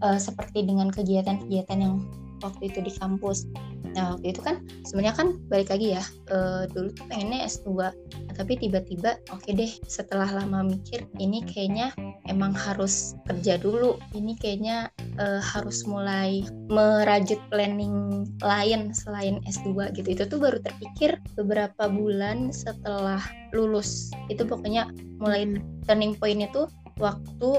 uh, 0.06 0.16
seperti 0.16 0.62
dengan 0.62 0.88
kegiatan-kegiatan 0.94 1.78
yang 1.82 2.06
waktu 2.42 2.70
itu 2.70 2.78
di 2.78 2.92
kampus. 2.94 3.50
Nah 3.98 4.14
waktu 4.14 4.30
itu 4.30 4.40
kan 4.42 4.62
sebenarnya 4.86 5.14
kan 5.18 5.28
balik 5.50 5.74
lagi 5.74 5.98
ya 5.98 6.02
uh, 6.30 6.70
dulu 6.70 6.94
tuh 6.94 7.04
pengennya 7.10 7.50
S2 7.50 7.68
nah, 7.74 8.27
tapi 8.38 8.54
tiba-tiba 8.54 9.18
oke 9.34 9.42
okay 9.42 9.52
deh 9.52 9.72
setelah 9.90 10.30
lama 10.30 10.62
mikir 10.62 11.02
ini 11.18 11.42
kayaknya 11.42 11.90
emang 12.30 12.54
harus 12.54 13.18
kerja 13.26 13.58
dulu. 13.58 13.98
Ini 14.14 14.38
kayaknya 14.38 14.92
uh, 15.18 15.42
harus 15.42 15.82
mulai 15.88 16.46
merajut 16.70 17.40
planning 17.50 18.28
lain 18.38 18.94
selain 18.94 19.42
S2 19.48 19.90
gitu. 19.98 20.08
Itu 20.14 20.24
tuh 20.30 20.38
baru 20.38 20.62
terpikir 20.62 21.18
beberapa 21.34 21.90
bulan 21.90 22.54
setelah 22.54 23.20
lulus. 23.50 24.12
Itu 24.30 24.46
pokoknya 24.46 24.92
mulai 25.18 25.58
turning 25.88 26.14
point 26.14 26.44
itu 26.44 26.70
waktu 27.02 27.50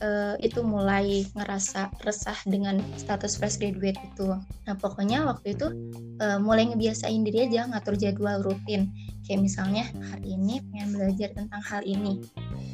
uh, 0.00 0.34
itu 0.40 0.60
mulai 0.64 1.24
ngerasa 1.36 1.92
resah 2.04 2.36
dengan 2.48 2.80
status 2.96 3.36
fresh 3.36 3.60
graduate 3.60 4.00
itu. 4.00 4.36
Nah 4.66 4.74
pokoknya 4.76 5.24
waktu 5.28 5.54
itu 5.56 5.72
uh, 6.20 6.38
mulai 6.40 6.68
ngebiasain 6.68 7.22
diri 7.24 7.48
aja 7.48 7.68
ngatur 7.70 7.96
jadwal 7.96 8.42
rutin. 8.42 8.90
Kayak 9.24 9.46
misalnya 9.46 9.84
hari 10.10 10.34
ini 10.34 10.58
pengen 10.72 10.90
belajar 10.96 11.30
tentang 11.36 11.62
hal 11.62 11.86
ini, 11.86 12.18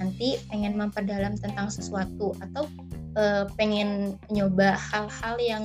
nanti 0.00 0.40
pengen 0.48 0.78
memperdalam 0.80 1.36
tentang 1.36 1.68
sesuatu 1.68 2.32
atau 2.40 2.64
uh, 3.18 3.44
pengen 3.60 4.16
nyoba 4.32 4.72
hal-hal 4.78 5.36
yang 5.36 5.64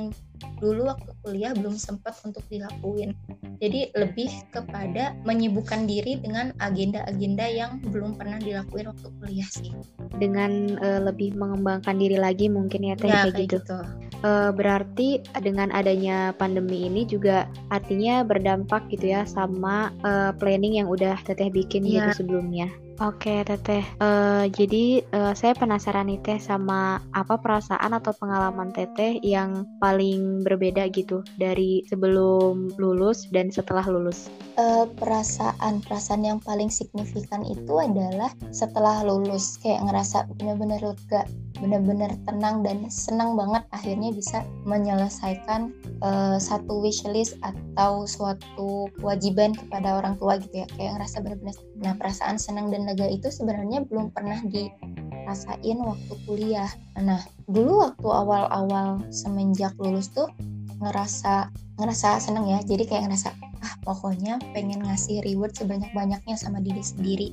dulu 0.61 0.87
waktu 0.87 1.11
kuliah 1.25 1.51
belum 1.57 1.75
sempat 1.75 2.21
untuk 2.23 2.45
dilakuin. 2.47 3.17
Jadi 3.57 3.91
lebih 3.97 4.29
kepada 4.53 5.17
menyibukkan 5.25 5.89
diri 5.89 6.21
dengan 6.21 6.53
agenda-agenda 6.61 7.45
yang 7.49 7.81
belum 7.89 8.15
pernah 8.15 8.37
dilakuin 8.37 8.93
waktu 8.93 9.07
kuliah 9.19 9.49
sih. 9.49 9.73
Dengan 10.21 10.77
uh, 10.77 11.01
lebih 11.01 11.33
mengembangkan 11.33 11.97
diri 11.97 12.21
lagi 12.21 12.47
mungkin 12.47 12.85
ya 12.85 12.95
teh 12.95 13.09
ya, 13.09 13.27
kayak, 13.27 13.49
gitu. 13.49 13.57
gitu. 13.59 13.79
Uh, 14.21 14.53
berarti 14.53 15.25
dengan 15.41 15.73
adanya 15.73 16.29
pandemi 16.37 16.85
ini 16.85 17.09
juga 17.09 17.49
artinya 17.73 18.21
berdampak 18.21 18.85
gitu 18.93 19.09
ya 19.17 19.25
sama 19.25 19.89
uh, 20.05 20.29
planning 20.37 20.77
yang 20.77 20.87
udah 20.87 21.17
teteh 21.25 21.49
bikin 21.49 21.83
ya. 21.89 22.13
gitu 22.13 22.23
sebelumnya. 22.23 22.69
Oke, 23.01 23.41
Teteh. 23.41 23.81
Uh, 23.97 24.45
jadi 24.53 25.01
uh, 25.09 25.33
saya 25.33 25.57
penasaran 25.57 26.05
nih 26.05 26.21
Teh 26.21 26.37
sama 26.37 27.01
apa 27.09 27.41
perasaan 27.41 27.97
atau 27.97 28.13
pengalaman 28.13 28.69
Teteh 28.69 29.17
yang 29.25 29.65
paling 29.81 30.45
berbeda 30.45 30.85
gitu 30.93 31.25
dari 31.33 31.81
sebelum 31.89 32.77
lulus 32.77 33.25
dan 33.33 33.49
setelah 33.49 33.89
lulus. 33.89 34.29
Uh, 34.61 34.85
perasaan 34.93 35.81
perasaan 35.81 36.21
yang 36.21 36.37
paling 36.37 36.69
signifikan 36.69 37.41
itu 37.49 37.81
adalah 37.81 38.29
setelah 38.53 39.01
lulus 39.01 39.57
kayak 39.57 39.81
ngerasa 39.89 40.29
benar-benar 40.37 40.85
lega 40.85 41.25
benar-benar 41.57 42.13
tenang 42.29 42.61
dan 42.61 42.85
senang 42.93 43.33
banget 43.33 43.65
akhirnya 43.73 44.13
bisa 44.13 44.45
menyelesaikan 44.69 45.73
uh, 46.05 46.37
satu 46.37 46.77
wishlist 46.77 47.41
atau 47.41 48.05
suatu 48.05 48.85
kewajiban 49.01 49.57
kepada 49.57 49.97
orang 49.97 50.13
tua 50.21 50.37
gitu 50.37 50.61
ya. 50.61 50.69
Kayak 50.77 50.91
ngerasa 51.01 51.17
benar-benar 51.25 51.57
nah 51.81 51.93
perasaan 51.97 52.37
senang 52.37 52.69
dan 52.69 52.85
lega 52.85 53.09
itu 53.09 53.33
sebenarnya 53.33 53.81
belum 53.89 54.13
pernah 54.13 54.45
dirasain 54.45 55.77
waktu 55.81 56.13
kuliah. 56.29 56.69
Nah 57.01 57.25
dulu 57.49 57.81
waktu 57.89 58.05
awal-awal 58.05 59.01
semenjak 59.09 59.73
lulus 59.81 60.13
tuh 60.13 60.29
ngerasa 60.77 61.49
ngerasa 61.81 62.21
seneng 62.21 62.45
ya. 62.45 62.61
Jadi 62.61 62.85
kayak 62.85 63.09
ngerasa 63.09 63.50
ah 63.61 63.73
pokoknya 63.85 64.41
pengen 64.53 64.81
ngasih 64.81 65.21
reward 65.25 65.53
sebanyak-banyaknya 65.53 66.35
sama 66.37 66.59
diri 66.61 66.81
sendiri 66.81 67.29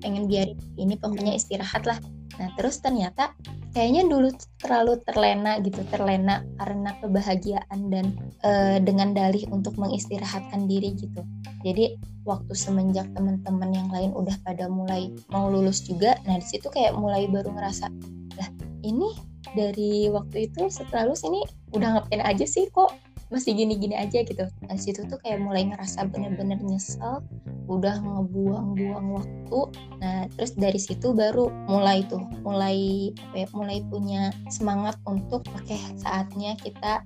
pengen 0.00 0.28
biarin 0.28 0.56
ini 0.80 0.96
pokoknya 0.96 1.36
istirahat 1.36 1.84
lah 1.84 2.00
Nah, 2.40 2.48
terus 2.56 2.80
ternyata 2.80 3.36
kayaknya 3.76 4.08
dulu 4.08 4.32
terlalu 4.56 4.96
terlena 5.04 5.60
gitu, 5.60 5.84
terlena 5.92 6.40
karena 6.56 6.96
kebahagiaan 6.96 7.92
dan 7.92 8.16
e, 8.40 8.80
dengan 8.80 9.12
dalih 9.12 9.44
untuk 9.52 9.76
mengistirahatkan 9.76 10.64
diri 10.64 10.96
gitu. 10.96 11.20
Jadi 11.60 12.00
waktu 12.24 12.52
semenjak 12.56 13.12
teman-teman 13.12 13.70
yang 13.76 13.88
lain 13.92 14.16
udah 14.16 14.32
pada 14.40 14.72
mulai 14.72 15.12
mau 15.28 15.52
lulus 15.52 15.84
juga, 15.84 16.16
nah 16.24 16.40
di 16.40 16.46
situ 16.48 16.72
kayak 16.72 16.96
mulai 16.96 17.28
baru 17.28 17.52
ngerasa, 17.52 17.92
lah 18.40 18.48
ini 18.80 19.12
dari 19.52 20.08
waktu 20.08 20.48
itu 20.48 20.72
setelah 20.72 21.12
lulus 21.12 21.28
ini 21.28 21.44
udah 21.76 22.00
ngapain 22.00 22.24
aja 22.24 22.48
sih 22.48 22.72
kok 22.72 22.96
masih 23.28 23.52
gini-gini 23.52 24.00
aja 24.00 24.24
gitu. 24.24 24.48
Nah 24.70 24.78
situ 24.78 25.02
tuh 25.10 25.18
kayak 25.18 25.42
mulai 25.42 25.66
ngerasa 25.66 26.06
bener-bener 26.06 26.62
nyesel 26.62 27.18
udah 27.66 27.98
ngebuang-buang 27.98 29.06
waktu. 29.18 29.60
Nah 29.98 30.30
terus 30.38 30.54
dari 30.54 30.78
situ 30.78 31.10
baru 31.10 31.50
mulai 31.66 32.06
tuh 32.06 32.22
mulai 32.46 33.10
ya, 33.34 33.50
mulai 33.50 33.82
punya 33.90 34.30
semangat 34.46 34.94
untuk 35.10 35.42
oke 35.50 35.66
okay, 35.66 35.82
saatnya 35.98 36.54
kita 36.62 37.02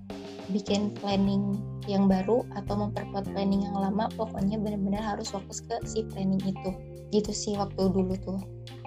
bikin 0.52 0.92
planning 1.00 1.56
yang 1.88 2.04
baru 2.04 2.44
atau 2.52 2.84
memperkuat 2.84 3.24
planning 3.32 3.64
yang 3.64 3.80
lama. 3.80 4.12
Pokoknya 4.12 4.60
benar-benar 4.60 5.16
harus 5.16 5.32
fokus 5.32 5.64
ke 5.64 5.80
si 5.88 6.04
planning 6.12 6.44
itu. 6.44 6.70
Gitu 7.08 7.32
sih 7.32 7.56
waktu 7.56 7.80
dulu 7.88 8.12
tuh. 8.20 8.40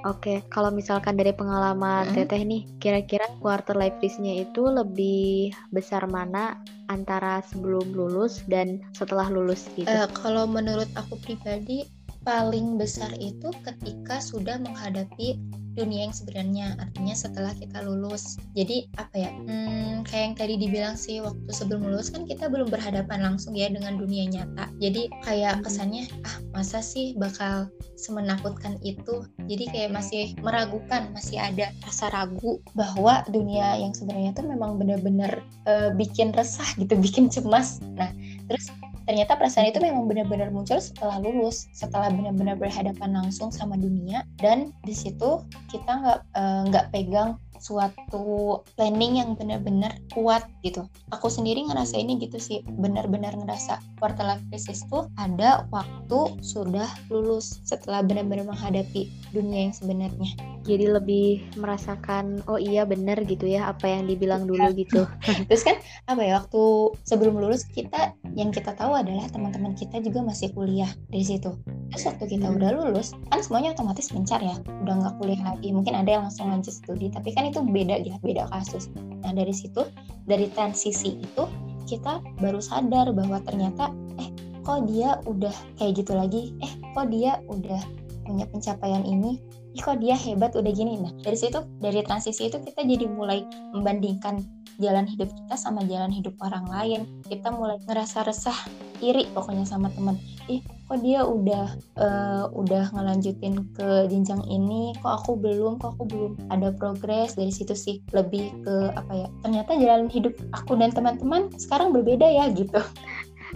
Oke, 0.06 0.46
kalau 0.54 0.70
misalkan 0.70 1.18
dari 1.18 1.34
pengalaman 1.34 2.14
hmm. 2.14 2.14
Teteh 2.14 2.46
nih, 2.46 2.70
kira-kira 2.78 3.26
quarter 3.42 3.74
life 3.74 3.98
risk-nya 3.98 4.46
itu 4.46 4.70
lebih 4.70 5.58
besar 5.74 6.06
mana 6.06 6.62
antara 6.88 7.44
sebelum 7.48 7.92
lulus 7.92 8.44
dan 8.48 8.84
setelah 8.96 9.28
lulus 9.28 9.68
gitu? 9.76 9.88
Uh, 9.88 10.08
kalau 10.16 10.48
menurut 10.48 10.88
aku 10.96 11.20
pribadi, 11.24 11.88
paling 12.28 12.76
besar 12.76 13.12
itu 13.24 13.52
ketika 13.64 14.20
sudah 14.20 14.60
menghadapi 14.60 15.40
dunia 15.78 16.10
yang 16.10 16.16
sebenarnya 16.16 16.74
artinya 16.82 17.14
setelah 17.14 17.54
kita 17.54 17.86
lulus. 17.86 18.42
Jadi 18.58 18.90
apa 18.98 19.16
ya 19.16 19.30
hmm, 19.30 20.04
kayak 20.10 20.24
yang 20.26 20.36
tadi 20.36 20.54
dibilang 20.58 20.96
sih 20.98 21.22
waktu 21.22 21.48
sebelum 21.54 21.86
lulus 21.86 22.10
kan 22.10 22.26
kita 22.26 22.50
belum 22.50 22.74
berhadapan 22.74 23.22
langsung 23.22 23.54
ya 23.54 23.70
dengan 23.70 24.02
dunia 24.02 24.26
nyata. 24.26 24.74
Jadi 24.82 25.14
kayak 25.22 25.62
kesannya 25.62 26.10
ah 26.26 26.38
masa 26.52 26.82
sih 26.82 27.14
bakal 27.16 27.70
semenakutkan 27.94 28.82
itu? 28.82 29.24
Jadi 29.46 29.70
kayak 29.70 29.94
masih 29.94 30.34
meragukan 30.42 31.14
masih 31.14 31.38
ada 31.38 31.70
rasa 31.86 32.10
ragu 32.10 32.58
bahwa 32.74 33.22
dunia 33.30 33.78
yang 33.78 33.94
sebenarnya 33.94 34.34
tuh 34.34 34.50
memang 34.50 34.82
benar-benar 34.82 35.46
uh, 35.70 35.94
bikin 35.94 36.34
resah 36.34 36.68
gitu 36.82 36.98
bikin 37.06 37.30
cemas. 37.30 37.78
Nah 37.94 38.10
terus 38.50 38.74
ternyata 39.08 39.40
perasaan 39.40 39.72
itu 39.72 39.80
memang 39.80 40.06
benar-benar 40.06 40.52
muncul 40.52 40.78
setelah 40.78 41.18
lulus 41.24 41.72
setelah 41.72 42.12
benar-benar 42.12 42.60
berhadapan 42.60 43.16
langsung 43.16 43.50
sama 43.50 43.80
dunia 43.80 44.28
dan 44.38 44.76
di 44.84 44.92
situ 44.92 45.42
kita 45.72 45.88
nggak 45.88 46.20
eh, 46.36 46.62
nggak 46.68 46.86
uh, 46.86 46.92
pegang 46.92 47.30
suatu 47.60 48.62
planning 48.78 49.20
yang 49.22 49.30
benar-benar 49.36 49.98
kuat 50.14 50.46
gitu. 50.62 50.86
Aku 51.14 51.28
sendiri 51.28 51.66
ngerasa 51.66 51.98
ini 51.98 52.18
gitu 52.22 52.38
sih, 52.38 52.62
benar-benar 52.66 53.34
ngerasa 53.36 53.82
quarter 53.98 54.26
life 54.26 54.44
crisis 54.50 54.86
tuh 54.88 55.10
ada 55.18 55.66
waktu 55.74 56.38
sudah 56.42 56.88
lulus 57.10 57.60
setelah 57.66 58.06
benar-benar 58.06 58.48
menghadapi 58.48 59.10
dunia 59.34 59.70
yang 59.70 59.76
sebenarnya. 59.76 60.32
Jadi 60.68 60.86
lebih 60.92 61.28
merasakan 61.56 62.44
oh 62.52 62.60
iya 62.60 62.84
benar 62.84 63.24
gitu 63.24 63.48
ya 63.48 63.72
apa 63.72 63.88
yang 63.88 64.06
dibilang 64.06 64.46
dulu 64.46 64.68
iya. 64.72 64.78
gitu. 64.78 65.02
Terus 65.50 65.64
kan 65.66 65.78
apa 66.08 66.22
ya 66.24 66.44
waktu 66.44 66.64
sebelum 67.08 67.40
lulus 67.40 67.66
kita 67.68 68.16
yang 68.34 68.50
kita 68.52 68.74
tahu 68.76 68.98
adalah 68.98 69.30
teman-teman 69.32 69.78
kita 69.78 70.02
juga 70.04 70.26
masih 70.26 70.52
kuliah 70.52 70.90
di 71.08 71.24
situ. 71.24 71.56
Terus 71.94 72.04
waktu 72.04 72.26
kita 72.38 72.48
hmm. 72.52 72.58
udah 72.60 72.70
lulus 72.76 73.16
kan 73.32 73.40
semuanya 73.40 73.78
otomatis 73.78 74.12
mencar 74.12 74.44
ya, 74.44 74.58
udah 74.84 74.94
nggak 75.00 75.16
kuliah 75.22 75.42
lagi. 75.46 75.70
Mungkin 75.72 75.94
ada 75.96 76.10
yang 76.20 76.24
langsung 76.28 76.52
lanjut 76.52 76.74
studi, 76.76 77.08
tapi 77.14 77.32
kan 77.32 77.48
itu 77.48 77.64
beda 77.64 78.02
ya, 78.04 78.20
beda 78.20 78.50
kasus. 78.52 78.92
Nah 78.98 79.32
dari 79.32 79.54
situ 79.56 79.88
dari 80.28 80.52
transisi 80.52 81.22
itu 81.22 81.44
kita 81.88 82.20
baru 82.44 82.60
sadar 82.60 83.16
bahwa 83.16 83.40
ternyata 83.48 83.96
eh 84.20 84.30
kok 84.66 84.84
dia 84.92 85.22
udah 85.24 85.56
kayak 85.80 86.04
gitu 86.04 86.12
lagi, 86.12 86.42
eh 86.60 86.72
kok 86.92 87.08
dia 87.08 87.40
udah 87.48 87.80
punya 88.28 88.44
pencapaian 88.52 89.08
ini, 89.08 89.40
ih 89.72 89.82
kok 89.82 90.04
dia 90.04 90.20
hebat 90.20 90.52
udah 90.52 90.74
gini. 90.76 91.00
Nah 91.00 91.16
dari 91.24 91.40
situ 91.40 91.64
dari 91.80 92.04
transisi 92.04 92.52
itu 92.52 92.60
kita 92.60 92.84
jadi 92.84 93.08
mulai 93.08 93.48
membandingkan 93.72 94.44
jalan 94.78 95.06
hidup 95.10 95.30
kita 95.34 95.56
sama 95.58 95.84
jalan 95.86 96.10
hidup 96.14 96.38
orang 96.42 96.66
lain. 96.70 97.02
Kita 97.26 97.50
mulai 97.54 97.82
ngerasa 97.84 98.26
resah 98.26 98.58
iri 99.02 99.30
pokoknya 99.34 99.66
sama 99.66 99.94
teman. 99.94 100.18
Ih 100.50 100.62
kok 100.88 101.04
dia 101.04 101.28
udah 101.28 101.76
uh, 102.00 102.46
udah 102.56 102.90
ngelanjutin 102.96 103.68
ke 103.76 104.08
jenjang 104.08 104.42
ini? 104.48 104.96
Kok 105.04 105.14
aku 105.24 105.32
belum? 105.38 105.82
Kok 105.82 105.90
aku 105.98 106.04
belum? 106.08 106.32
Ada 106.54 106.74
progres 106.78 107.36
dari 107.36 107.52
situ 107.52 107.76
sih. 107.76 108.00
Lebih 108.14 108.64
ke 108.64 108.76
apa 108.96 109.14
ya 109.14 109.28
ternyata 109.44 109.76
jalan 109.78 110.08
hidup 110.08 110.34
aku 110.56 110.80
dan 110.80 110.94
teman-teman 110.94 111.52
sekarang 111.60 111.92
berbeda 111.92 112.26
ya 112.26 112.48
gitu. 112.54 112.80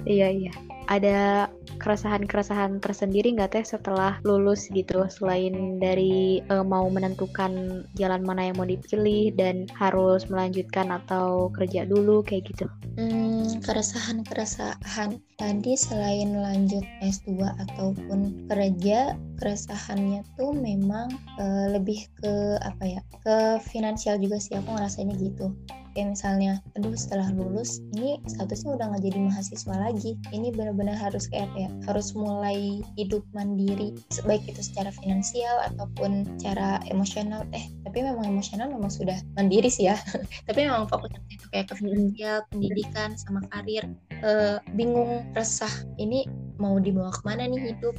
Iya 0.07 0.27
iya. 0.31 0.53
Ada 0.87 1.47
keresahan-keresahan 1.81 2.77
tersendiri 2.77 3.33
nggak 3.33 3.57
teh 3.57 3.65
setelah 3.65 4.21
lulus 4.21 4.69
gitu? 4.69 5.09
Selain 5.09 5.81
dari 5.81 6.45
uh, 6.53 6.61
mau 6.61 6.85
menentukan 6.85 7.83
jalan 7.97 8.21
mana 8.21 8.53
yang 8.53 8.61
mau 8.61 8.69
dipilih 8.69 9.33
dan 9.33 9.65
harus 9.73 10.29
melanjutkan 10.29 10.93
atau 10.93 11.49
kerja 11.49 11.89
dulu 11.89 12.21
kayak 12.21 12.53
gitu? 12.53 12.69
Hmm, 13.01 13.57
keresahan-keresahan 13.65 15.17
tadi 15.41 15.73
selain 15.73 16.37
lanjut 16.37 16.85
S2 17.01 17.41
ataupun 17.41 18.45
kerja 18.45 19.17
keresahannya 19.41 20.21
tuh 20.37 20.53
memang 20.53 21.09
uh, 21.41 21.73
lebih 21.73 22.05
ke 22.21 22.61
apa 22.61 22.83
ya 22.85 23.01
ke 23.25 23.57
finansial 23.65 24.21
juga 24.21 24.37
sih 24.37 24.53
aku 24.53 24.69
ngerasanya 24.69 25.17
gitu 25.17 25.49
kayak 25.93 26.17
misalnya 26.17 26.59
aduh 26.77 26.95
setelah 26.95 27.27
lulus 27.33 27.83
ini 27.95 28.19
statusnya 28.27 28.77
udah 28.79 28.85
nggak 28.91 29.03
jadi 29.07 29.19
mahasiswa 29.27 29.75
lagi. 29.75 30.11
Ini 30.31 30.53
benar-benar 30.55 30.95
harus 30.97 31.27
kayak 31.27 31.49
ya 31.55 31.69
harus 31.87 32.13
mulai 32.15 32.81
hidup 32.95 33.23
mandiri 33.35 33.95
baik 34.23 34.43
itu 34.47 34.61
secara 34.61 34.91
finansial 34.93 35.59
ataupun 35.73 36.25
secara 36.37 36.81
emosional. 36.87 37.43
Eh 37.51 37.65
tapi 37.87 38.07
memang 38.07 38.23
emosional 38.23 38.71
memang 38.71 38.91
sudah 38.91 39.17
mandiri 39.35 39.67
sih 39.67 39.91
ya. 39.91 39.97
Tapi 40.47 40.67
memang 40.67 40.87
fokusnya 40.87 41.19
itu 41.27 41.45
kayak 41.51 41.67
ke 41.71 41.75
finansial 41.75 42.43
pendidikan 42.47 43.15
sama 43.19 43.43
karir. 43.51 43.83
E, 44.23 44.59
bingung 44.77 45.27
resah. 45.35 45.71
Ini 45.99 46.23
mau 46.61 46.77
dibawa 46.77 47.11
ke 47.11 47.21
mana 47.25 47.49
nih 47.49 47.73
hidup 47.73 47.97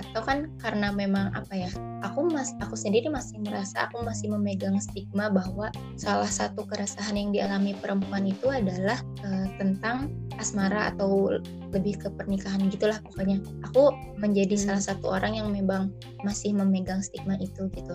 atau 0.00 0.20
kan 0.24 0.38
karena 0.58 0.88
memang 0.90 1.30
apa 1.36 1.52
ya 1.52 1.70
aku 2.00 2.26
mas 2.32 2.56
aku 2.64 2.74
sendiri 2.74 3.12
masih 3.12 3.36
merasa 3.44 3.86
aku 3.86 4.00
masih 4.00 4.32
memegang 4.32 4.80
stigma 4.80 5.28
bahwa 5.28 5.68
salah 6.00 6.28
satu 6.28 6.64
keresahan 6.64 7.16
yang 7.16 7.30
dialami 7.30 7.76
perempuan 7.76 8.24
itu 8.24 8.48
adalah 8.48 8.98
uh, 9.22 9.46
tentang 9.60 10.08
asmara 10.40 10.96
atau 10.96 11.36
lebih 11.70 12.00
ke 12.00 12.08
pernikahan 12.16 12.66
gitulah 12.72 12.96
pokoknya. 13.04 13.44
Aku 13.68 13.92
menjadi 14.16 14.56
hmm. 14.56 14.64
salah 14.64 14.82
satu 14.82 15.12
orang 15.12 15.36
yang 15.36 15.52
memang 15.52 15.92
masih 16.24 16.56
memegang 16.56 17.04
stigma 17.04 17.36
itu 17.38 17.68
gitu. 17.76 17.94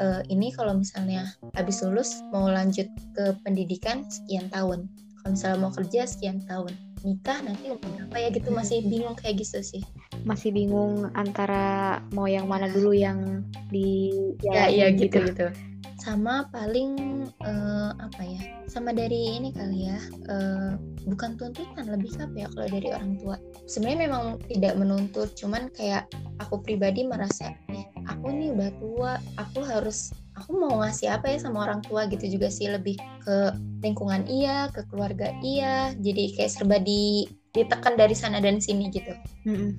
Uh, 0.00 0.24
ini 0.32 0.48
kalau 0.56 0.80
misalnya 0.80 1.28
habis 1.52 1.84
lulus 1.84 2.24
mau 2.32 2.48
lanjut 2.48 2.88
ke 3.12 3.36
pendidikan 3.44 4.08
sekian 4.08 4.48
tahun. 4.48 4.88
Kalau 5.20 5.30
misalnya 5.36 5.58
mau 5.60 5.70
kerja 5.70 6.08
sekian 6.08 6.42
tahun 6.48 6.72
nikah 7.02 7.38
nanti 7.42 7.70
umur 7.70 7.82
berapa 7.82 8.16
ya 8.18 8.28
gitu 8.30 8.48
masih 8.54 8.82
bingung 8.86 9.14
kayak 9.18 9.42
gitu 9.42 9.58
sih. 9.62 9.82
Masih 10.22 10.54
bingung 10.54 11.10
antara 11.18 11.98
mau 12.14 12.26
yang 12.30 12.46
mana 12.46 12.70
dulu 12.70 12.94
yang 12.94 13.42
di 13.70 14.14
ya 14.42 14.70
iya 14.70 14.90
gitu 14.94 15.22
gitu. 15.22 15.50
sama 16.02 16.50
paling 16.50 17.22
uh, 17.46 17.94
apa 17.94 18.22
ya 18.26 18.42
sama 18.66 18.90
dari 18.90 19.38
ini 19.38 19.54
kali 19.54 19.86
ya 19.86 19.98
uh, 20.26 20.74
bukan 21.06 21.38
tuntutan 21.38 21.86
lebih 21.86 22.10
apa 22.18 22.36
ya 22.42 22.46
kalau 22.50 22.66
dari 22.66 22.88
orang 22.90 23.12
tua. 23.22 23.36
Sebenarnya 23.70 24.10
memang 24.10 24.24
tidak 24.50 24.74
menuntut 24.78 25.30
cuman 25.38 25.70
kayak 25.78 26.10
aku 26.42 26.58
pribadi 26.58 27.06
merasa 27.06 27.54
eh, 27.70 27.86
aku 28.10 28.34
nih 28.34 28.50
udah 28.50 28.70
tua 28.82 29.12
aku 29.38 29.62
harus 29.62 30.10
aku 30.36 30.50
mau 30.56 30.80
ngasih 30.80 31.12
apa 31.12 31.28
ya 31.32 31.38
sama 31.40 31.68
orang 31.68 31.84
tua 31.84 32.08
gitu 32.08 32.24
juga 32.26 32.48
sih 32.48 32.68
lebih 32.68 32.96
ke 33.24 33.36
lingkungan 33.84 34.24
iya 34.28 34.72
ke 34.72 34.84
keluarga 34.88 35.32
iya 35.44 35.92
jadi 35.98 36.32
kayak 36.36 36.52
serba 36.52 36.76
di 36.80 37.28
ditekan 37.52 38.00
dari 38.00 38.16
sana 38.16 38.40
dan 38.40 38.58
sini 38.58 38.88
gitu. 38.88 39.12
Mm-hmm. 39.44 39.70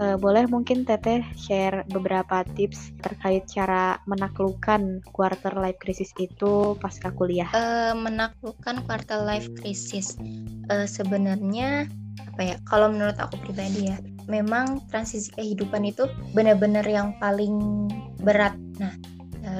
Uh, 0.00 0.16
boleh 0.18 0.48
mungkin 0.50 0.82
Teteh 0.82 1.22
share 1.38 1.86
beberapa 1.92 2.42
tips 2.56 2.90
terkait 3.04 3.46
cara 3.46 4.02
menaklukkan 4.10 5.04
quarter 5.14 5.54
life 5.54 5.78
crisis 5.78 6.10
itu 6.18 6.74
pasca 6.82 7.14
kuliah? 7.14 7.46
Uh, 7.54 7.94
menaklukkan 7.94 8.82
quarter 8.86 9.22
life 9.22 9.46
crisis 9.58 10.18
uh, 10.72 10.88
sebenarnya 10.90 11.86
apa 12.34 12.42
ya? 12.42 12.56
Kalau 12.66 12.90
menurut 12.90 13.18
aku 13.20 13.38
pribadi 13.46 13.94
ya, 13.94 13.96
memang 14.26 14.82
transisi 14.90 15.30
kehidupan 15.36 15.86
itu 15.86 16.10
benar-benar 16.34 16.86
yang 16.86 17.14
paling 17.22 17.86
berat. 18.24 18.56
Nah, 18.82 18.94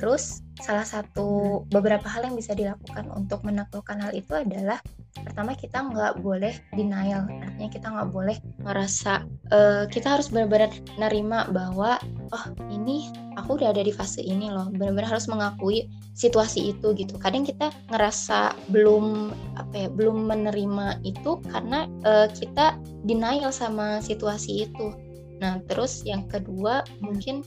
terus 0.00 0.40
salah 0.64 0.88
satu 0.88 1.60
beberapa 1.68 2.08
hal 2.08 2.24
yang 2.24 2.36
bisa 2.36 2.56
dilakukan 2.56 3.12
untuk 3.12 3.44
menaklukkan 3.44 4.00
hal 4.00 4.16
itu 4.16 4.32
adalah 4.32 4.80
pertama 5.12 5.52
kita 5.52 5.76
nggak 5.76 6.24
boleh 6.24 6.56
denial. 6.72 7.28
Artinya 7.28 7.68
kita 7.68 7.86
nggak 7.92 8.08
boleh 8.08 8.36
ngerasa 8.64 9.28
uh, 9.52 9.84
kita 9.92 10.16
harus 10.16 10.32
benar-benar 10.32 10.72
nerima 10.96 11.44
bahwa 11.52 12.00
oh 12.32 12.44
ini 12.72 13.12
aku 13.36 13.60
udah 13.60 13.76
ada 13.76 13.84
di 13.84 13.92
fase 13.92 14.24
ini 14.24 14.48
loh 14.48 14.72
benar-benar 14.72 15.20
harus 15.20 15.28
mengakui 15.28 15.84
situasi 16.16 16.72
itu 16.72 16.96
gitu. 16.96 17.20
Kadang 17.20 17.44
kita 17.44 17.68
ngerasa 17.92 18.56
belum 18.72 19.36
apa 19.60 19.74
ya 19.84 19.88
belum 19.92 20.32
menerima 20.32 21.04
itu 21.04 21.44
karena 21.52 21.84
uh, 22.08 22.32
kita 22.32 22.80
denial 23.04 23.52
sama 23.52 24.00
situasi 24.00 24.64
itu. 24.64 24.96
Nah 25.44 25.60
terus 25.68 26.08
yang 26.08 26.24
kedua 26.24 26.88
mungkin 27.04 27.44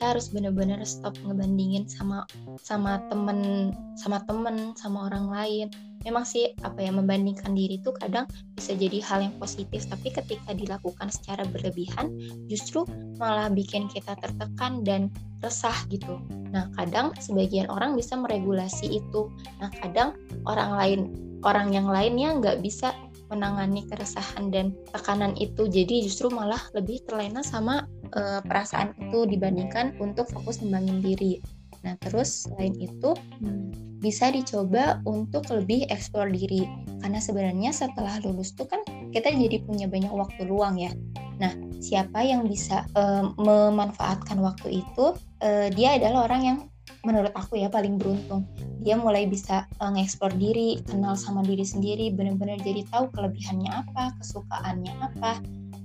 kita 0.00 0.16
harus 0.16 0.32
benar-benar 0.32 0.80
stop 0.88 1.12
ngebandingin 1.28 1.84
sama 1.84 2.24
sama 2.56 3.04
temen 3.12 3.68
sama 4.00 4.24
temen 4.24 4.72
sama 4.72 5.12
orang 5.12 5.28
lain. 5.28 5.68
Memang 6.08 6.24
sih 6.24 6.56
apa 6.64 6.80
ya 6.80 6.88
membandingkan 6.88 7.52
diri 7.52 7.76
itu 7.76 7.92
kadang 7.92 8.24
bisa 8.56 8.72
jadi 8.72 9.04
hal 9.04 9.28
yang 9.28 9.36
positif 9.36 9.84
tapi 9.92 10.08
ketika 10.08 10.56
dilakukan 10.56 11.12
secara 11.12 11.44
berlebihan 11.44 12.16
justru 12.48 12.88
malah 13.20 13.52
bikin 13.52 13.92
kita 13.92 14.16
tertekan 14.16 14.80
dan 14.88 15.12
resah 15.44 15.76
gitu. 15.92 16.16
Nah 16.48 16.72
kadang 16.80 17.12
sebagian 17.20 17.68
orang 17.68 17.92
bisa 17.92 18.16
meregulasi 18.16 19.04
itu. 19.04 19.28
Nah 19.60 19.68
kadang 19.84 20.16
orang 20.48 20.80
lain 20.80 21.00
orang 21.44 21.76
yang 21.76 21.84
lainnya 21.84 22.40
nggak 22.40 22.64
bisa 22.64 22.96
menangani 23.30 23.86
keresahan 23.86 24.50
dan 24.50 24.74
tekanan 24.90 25.38
itu 25.38 25.70
jadi 25.70 26.04
justru 26.04 26.28
malah 26.28 26.60
lebih 26.74 27.00
terlena 27.06 27.40
sama 27.46 27.86
uh, 28.18 28.42
perasaan 28.42 28.92
itu 28.98 29.24
dibandingkan 29.30 29.94
untuk 30.02 30.26
fokus 30.28 30.58
membangun 30.60 30.98
diri. 31.00 31.38
Nah 31.80 31.96
terus 32.02 32.44
selain 32.44 32.76
itu 32.76 33.16
hmm, 33.16 33.98
bisa 34.02 34.28
dicoba 34.28 35.00
untuk 35.08 35.48
lebih 35.48 35.88
eksplor 35.88 36.28
diri. 36.28 36.68
Karena 37.00 37.22
sebenarnya 37.22 37.70
setelah 37.72 38.20
lulus 38.20 38.52
tuh 38.52 38.68
kan 38.68 38.82
kita 39.14 39.32
jadi 39.32 39.62
punya 39.64 39.86
banyak 39.88 40.12
waktu 40.12 40.44
luang 40.44 40.76
ya. 40.76 40.92
Nah 41.40 41.56
siapa 41.80 42.20
yang 42.20 42.44
bisa 42.44 42.84
uh, 42.98 43.32
memanfaatkan 43.40 44.36
waktu 44.44 44.84
itu? 44.84 45.16
Uh, 45.40 45.72
dia 45.72 45.96
adalah 45.96 46.28
orang 46.28 46.42
yang 46.44 46.58
menurut 47.06 47.32
aku 47.32 47.56
ya 47.56 47.68
paling 47.72 47.96
beruntung. 47.96 48.46
Dia 48.80 48.96
mulai 48.96 49.26
bisa 49.28 49.66
uh, 49.80 49.92
diri 50.36 50.80
kenal 50.84 51.14
sama 51.16 51.40
diri 51.44 51.64
sendiri 51.64 52.12
benar-benar 52.12 52.60
jadi 52.60 52.84
tahu 52.88 53.10
kelebihannya 53.12 53.70
apa 53.70 54.14
kesukaannya 54.20 54.92
apa 55.00 55.40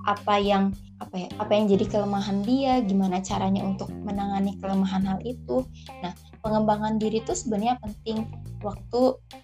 apa 0.06 0.36
yang 0.38 0.70
apa 1.02 1.16
ya 1.18 1.30
apa 1.42 1.52
yang 1.52 1.66
jadi 1.66 1.86
kelemahan 1.90 2.46
dia 2.46 2.80
gimana 2.86 3.20
caranya 3.20 3.66
untuk 3.66 3.90
menangani 4.06 4.56
kelemahan 4.62 5.04
hal 5.04 5.20
itu. 5.26 5.66
Nah 6.06 6.14
pengembangan 6.46 7.02
diri 7.02 7.26
itu 7.26 7.34
sebenarnya 7.34 7.82
penting 7.82 8.30
waktu 8.66 9.02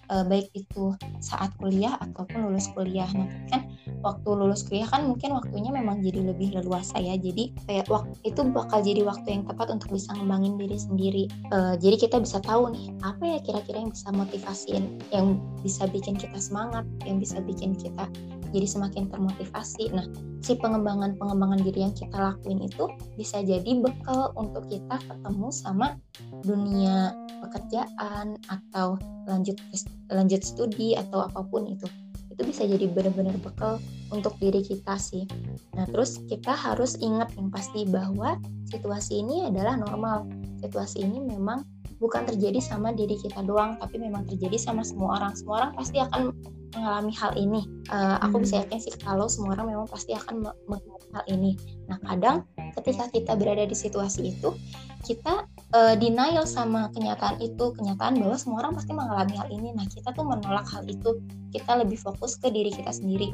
uh, 0.09 0.25
baik 0.25 0.49
itu 0.57 0.97
saat 1.21 1.53
kuliah 1.61 1.95
ataupun 2.01 2.49
lulus 2.49 2.67
kuliah. 2.73 3.05
Nanti 3.13 3.37
kan 3.53 3.69
waktu 4.01 4.29
lulus 4.33 4.65
kuliah 4.65 4.89
kan 4.89 5.05
mungkin 5.05 5.37
waktunya 5.37 5.69
memang 5.69 6.01
jadi 6.01 6.33
lebih 6.33 6.57
leluasa 6.57 6.97
ya. 6.97 7.13
Jadi 7.15 7.53
kayak 7.69 7.85
waktu 7.87 8.17
itu 8.25 8.41
bakal 8.49 8.81
jadi 8.81 9.05
waktu 9.05 9.27
yang 9.29 9.43
tepat 9.45 9.69
untuk 9.69 9.93
bisa 9.93 10.09
ngembangin 10.17 10.57
diri 10.57 10.77
sendiri. 10.81 11.23
Uh, 11.53 11.77
jadi 11.77 12.01
kita 12.01 12.17
bisa 12.17 12.41
tahu 12.41 12.73
nih 12.73 12.89
apa 13.05 13.23
ya 13.23 13.39
kira-kira 13.45 13.77
yang 13.85 13.93
bisa 13.93 14.09
motivasiin 14.09 14.83
yang 15.13 15.37
bisa 15.61 15.85
bikin 15.85 16.17
kita 16.17 16.41
semangat 16.41 16.83
yang 17.05 17.21
bisa 17.21 17.37
bikin 17.45 17.77
kita 17.77 18.09
jadi 18.51 18.67
semakin 18.67 19.07
termotivasi. 19.07 19.95
Nah, 19.95 20.05
si 20.43 20.59
pengembangan-pengembangan 20.59 21.63
diri 21.63 21.87
yang 21.87 21.95
kita 21.95 22.19
lakuin 22.19 22.67
itu 22.67 22.91
bisa 23.15 23.39
jadi 23.41 23.79
bekal 23.79 24.35
untuk 24.35 24.67
kita 24.67 24.99
ketemu 25.07 25.47
sama 25.49 25.95
dunia 26.43 27.15
pekerjaan 27.41 28.37
atau 28.51 28.99
lanjut 29.29 29.57
lanjut 30.09 30.41
studi 30.41 30.97
atau 30.97 31.25
apa 31.25 31.41
pun 31.45 31.67
itu. 31.69 31.87
Itu 32.31 32.47
bisa 32.47 32.63
jadi 32.63 32.87
benar-benar 32.87 33.35
bekal 33.43 33.77
untuk 34.09 34.35
diri 34.39 34.63
kita 34.63 34.95
sih. 34.95 35.27
Nah, 35.75 35.87
terus 35.87 36.23
kita 36.31 36.55
harus 36.55 36.95
ingat 36.99 37.31
yang 37.35 37.51
pasti 37.51 37.83
bahwa 37.87 38.39
situasi 38.71 39.19
ini 39.23 39.51
adalah 39.51 39.75
normal. 39.75 40.27
Situasi 40.63 41.03
ini 41.03 41.19
memang 41.21 41.67
bukan 42.01 42.25
terjadi 42.25 42.57
sama 42.63 42.95
diri 42.95 43.19
kita 43.19 43.43
doang, 43.45 43.77
tapi 43.77 43.99
memang 44.01 44.25
terjadi 44.25 44.57
sama 44.57 44.81
semua 44.81 45.21
orang. 45.21 45.33
Semua 45.37 45.55
orang 45.61 45.71
pasti 45.75 46.01
akan 46.01 46.33
mengalami 46.73 47.13
hal 47.13 47.31
ini. 47.35 47.61
Uh, 47.91 48.17
aku 48.23 48.41
bisa 48.41 48.57
hmm. 48.57 48.61
yakin 48.67 48.79
sih 48.79 48.93
kalau 49.03 49.27
semua 49.27 49.59
orang 49.59 49.75
memang 49.75 49.87
pasti 49.91 50.15
akan 50.15 50.49
mengalami 50.65 51.07
hal 51.11 51.23
ini. 51.27 51.51
Nah, 51.91 51.99
kadang 52.07 52.47
ketika 52.79 53.11
kita 53.11 53.35
berada 53.35 53.67
di 53.67 53.75
situasi 53.75 54.31
itu, 54.31 54.55
kita 55.03 55.50
uh, 55.71 55.95
denial 55.97 56.43
sama 56.47 56.91
kenyataan 56.95 57.39
itu, 57.39 57.71
kenyataan 57.75 58.19
bahwa 58.19 58.35
semua 58.37 58.57
orang 58.65 58.73
pasti 58.77 58.91
mengalami 58.91 59.35
hal 59.35 59.47
ini. 59.51 59.69
Nah, 59.75 59.87
kita 59.87 60.11
tuh 60.13 60.25
menolak 60.27 60.67
hal 60.69 60.83
itu. 60.87 61.19
Kita 61.51 61.79
lebih 61.79 61.99
fokus 61.99 62.39
ke 62.39 62.51
diri 62.51 62.71
kita 62.71 62.91
sendiri. 62.91 63.31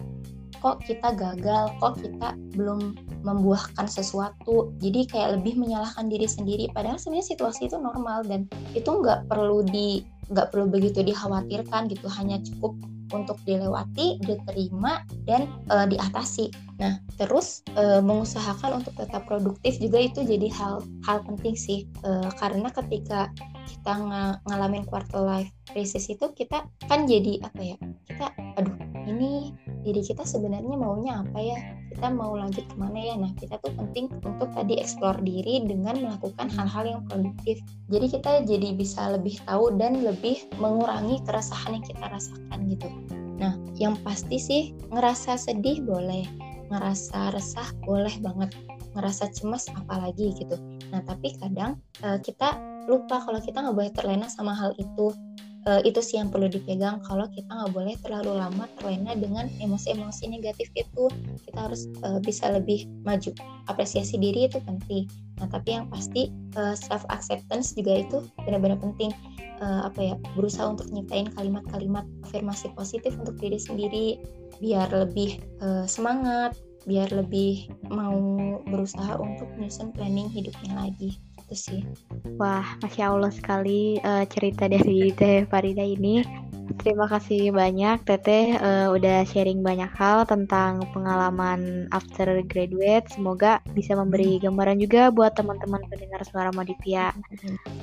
Kok 0.57 0.81
kita 0.89 1.13
gagal? 1.13 1.69
Kok 1.77 2.01
kita 2.01 2.33
belum 2.57 2.97
membuahkan 3.21 3.85
sesuatu? 3.85 4.73
Jadi 4.81 5.05
kayak 5.05 5.41
lebih 5.41 5.57
menyalahkan 5.57 6.09
diri 6.09 6.25
sendiri. 6.25 6.65
Padahal 6.73 6.97
sebenarnya 6.97 7.37
situasi 7.37 7.69
itu 7.69 7.77
normal 7.77 8.25
dan 8.25 8.49
itu 8.73 8.89
nggak 8.89 9.29
perlu 9.29 9.61
di 9.61 10.01
nggak 10.33 10.49
perlu 10.49 10.65
begitu 10.65 11.05
dikhawatirkan 11.05 11.93
gitu. 11.93 12.09
Hanya 12.09 12.41
cukup 12.41 12.73
untuk 13.13 13.39
dilewati, 13.43 14.19
diterima, 14.23 15.03
dan 15.27 15.47
uh, 15.71 15.85
diatasi. 15.87 16.51
Nah, 16.77 17.01
terus 17.17 17.65
uh, 17.73 17.99
mengusahakan 18.05 18.81
untuk 18.83 18.93
tetap 18.95 19.25
produktif 19.25 19.81
juga 19.81 19.97
itu 19.97 20.21
jadi 20.21 20.47
hal 20.53 20.85
hal 21.05 21.25
penting 21.25 21.57
sih, 21.57 21.89
uh, 22.05 22.29
karena 22.37 22.69
ketika 22.69 23.33
kita 23.67 23.93
ng 23.97 24.39
ngalamin 24.47 24.85
quarter 24.87 25.19
life 25.19 25.51
crisis 25.67 26.07
itu 26.07 26.31
kita 26.37 26.63
kan 26.85 27.09
jadi 27.09 27.43
apa 27.43 27.61
ya? 27.61 27.77
Kita, 28.07 28.25
aduh, 28.61 28.75
ini 29.09 29.51
diri 29.85 30.01
kita 30.01 30.23
sebenarnya 30.25 30.75
maunya 30.77 31.21
apa 31.21 31.39
ya? 31.41 31.57
Kita 31.93 32.13
mau 32.13 32.37
lanjut 32.37 32.65
ke 32.65 32.75
mana 32.77 32.97
ya? 32.97 33.15
Nah, 33.17 33.31
kita 33.37 33.57
tuh 33.61 33.73
penting 33.73 34.09
untuk 34.21 34.49
tadi 34.53 34.77
eksplor 34.77 35.17
diri 35.21 35.65
dengan 35.65 35.97
melakukan 35.97 36.47
hal-hal 36.53 36.85
yang 36.85 37.01
produktif. 37.09 37.61
Jadi 37.89 38.05
kita 38.13 38.31
jadi 38.45 38.69
bisa 38.77 39.17
lebih 39.17 39.37
tahu 39.45 39.73
dan 39.77 40.01
lebih 40.01 40.45
mengurangi 40.61 41.21
keresahan 41.25 41.77
yang 41.77 41.85
kita 41.85 42.05
rasakan 42.09 42.59
gitu. 42.69 42.89
Nah, 43.37 43.53
yang 43.77 43.95
pasti 44.01 44.37
sih 44.41 44.61
ngerasa 44.89 45.37
sedih 45.37 45.85
boleh, 45.85 46.25
ngerasa 46.73 47.33
resah 47.33 47.69
boleh 47.85 48.13
banget, 48.21 48.53
ngerasa 48.97 49.29
cemas 49.33 49.69
apalagi 49.77 50.33
gitu. 50.37 50.57
Nah, 50.89 51.05
tapi 51.05 51.37
kadang 51.37 51.77
uh, 52.01 52.17
kita 52.17 52.57
lupa 52.87 53.21
kalau 53.21 53.37
kita 53.43 53.61
nggak 53.61 53.77
boleh 53.77 53.91
terlena 53.93 54.27
sama 54.31 54.55
hal 54.55 54.73
itu. 54.79 55.13
Uh, 55.67 55.83
itu 55.83 55.99
sih 55.99 56.15
yang 56.15 56.31
perlu 56.31 56.47
dipegang 56.47 57.03
kalau 57.03 57.27
kita 57.27 57.51
nggak 57.51 57.75
boleh 57.75 57.95
terlalu 57.99 58.39
lama 58.39 58.71
terlena 58.79 59.11
dengan 59.19 59.51
emosi-emosi 59.59 60.31
negatif 60.31 60.71
itu. 60.79 61.11
Kita 61.43 61.67
harus 61.67 61.91
uh, 62.07 62.23
bisa 62.23 62.47
lebih 62.55 62.87
maju 63.03 63.35
apresiasi 63.67 64.15
diri 64.15 64.47
itu 64.47 64.63
penting. 64.63 65.11
Nah 65.43 65.51
tapi 65.51 65.75
yang 65.75 65.91
pasti 65.91 66.31
uh, 66.55 66.71
self 66.71 67.03
acceptance 67.11 67.75
juga 67.75 67.99
itu 67.99 68.23
benar-benar 68.47 68.79
penting. 68.79 69.11
Uh, 69.57 69.89
apa 69.89 70.13
ya 70.13 70.15
berusaha 70.37 70.69
untuk 70.69 70.87
nyiptain 70.93 71.33
kalimat-kalimat 71.33 72.05
afirmasi 72.29 72.69
positif 72.77 73.17
untuk 73.17 73.41
diri 73.41 73.57
sendiri 73.57 74.21
biar 74.61 74.85
lebih 74.93 75.41
uh, 75.65 75.81
semangat 75.89 76.53
biar 76.85 77.09
lebih 77.11 77.67
mau 77.89 78.15
berusaha 78.69 79.17
untuk 79.19 79.49
menyusun 79.59 79.91
planning 79.91 80.29
hidupnya 80.31 80.77
lagi 80.77 81.17
itu 81.47 81.55
sih 81.55 81.81
wah 82.35 82.75
masya 82.83 83.15
allah 83.15 83.31
sekali 83.31 84.03
uh, 84.03 84.27
cerita 84.27 84.67
dari 84.67 85.15
teh 85.15 85.47
Farida 85.47 85.87
ini 85.87 86.27
Terima 86.75 87.07
kasih 87.07 87.55
banyak 87.55 88.03
Teteh 88.03 88.59
uh, 88.59 88.91
udah 88.91 89.23
sharing 89.23 89.63
banyak 89.63 89.87
hal 89.95 90.27
tentang 90.27 90.83
pengalaman 90.91 91.87
after 91.95 92.27
graduate. 92.43 93.07
Semoga 93.07 93.63
bisa 93.71 93.95
memberi 93.95 94.35
gambaran 94.43 94.75
juga 94.83 95.07
buat 95.07 95.31
teman-teman 95.31 95.79
pendengar 95.87 96.27
suara 96.27 96.51
Modipia. 96.51 97.15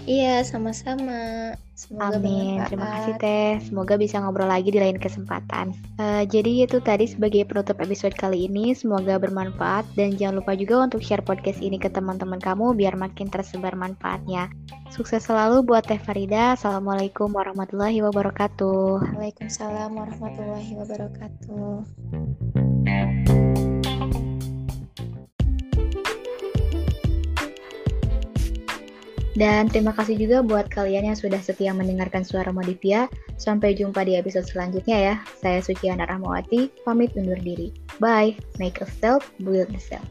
Iya, 0.05 0.45
sama-sama. 0.45 1.57
Semoga 1.75 2.23
Amin. 2.23 2.63
Terima 2.71 2.87
kasih 2.87 3.19
Teh. 3.19 3.59
Semoga 3.67 3.99
bisa 3.99 4.23
ngobrol 4.23 4.47
lagi 4.47 4.71
di 4.71 4.79
lain 4.79 4.95
kesempatan. 4.95 5.75
Uh, 5.99 6.23
jadi 6.23 6.71
itu 6.71 6.79
tadi 6.79 7.11
sebagai 7.11 7.43
penutup 7.51 7.83
episode 7.83 8.15
kali 8.15 8.47
ini. 8.47 8.79
Semoga 8.79 9.19
bermanfaat 9.19 9.83
dan 9.99 10.15
jangan 10.15 10.39
lupa 10.39 10.55
juga 10.55 10.87
untuk 10.87 11.03
share 11.03 11.27
podcast 11.27 11.59
ini 11.59 11.75
ke 11.83 11.91
teman-teman 11.91 12.39
kamu 12.39 12.79
biar 12.79 12.95
makin 12.95 13.27
tersebar 13.27 13.75
manfaatnya. 13.75 14.47
Sukses 14.95 15.27
selalu 15.27 15.67
buat 15.67 15.83
Teh 15.83 15.99
Farida. 15.99 16.55
Assalamualaikum 16.55 17.35
warahmatullahi 17.35 17.99
wabarakatuh. 18.07 19.19
Waalaikumsalam 19.19 19.99
warahmatullahi 19.99 20.79
wabarakatuh. 20.79 21.83
Dan 29.35 29.67
terima 29.67 29.91
kasih 29.91 30.15
juga 30.15 30.47
buat 30.47 30.71
kalian 30.71 31.11
yang 31.11 31.19
sudah 31.19 31.43
setia 31.43 31.75
mendengarkan 31.75 32.23
suara 32.23 32.55
Modivia. 32.55 33.11
Sampai 33.35 33.75
jumpa 33.75 34.07
di 34.07 34.15
episode 34.15 34.47
selanjutnya 34.47 34.97
ya. 34.97 35.15
Saya 35.43 35.59
Suciana 35.59 36.07
Rahmawati, 36.07 36.71
pamit 36.87 37.11
undur 37.19 37.39
diri. 37.43 37.75
Bye. 37.99 38.39
Make 38.63 38.79
a 38.79 38.87
build 39.43 39.75
the 39.75 39.83
self. 39.83 40.07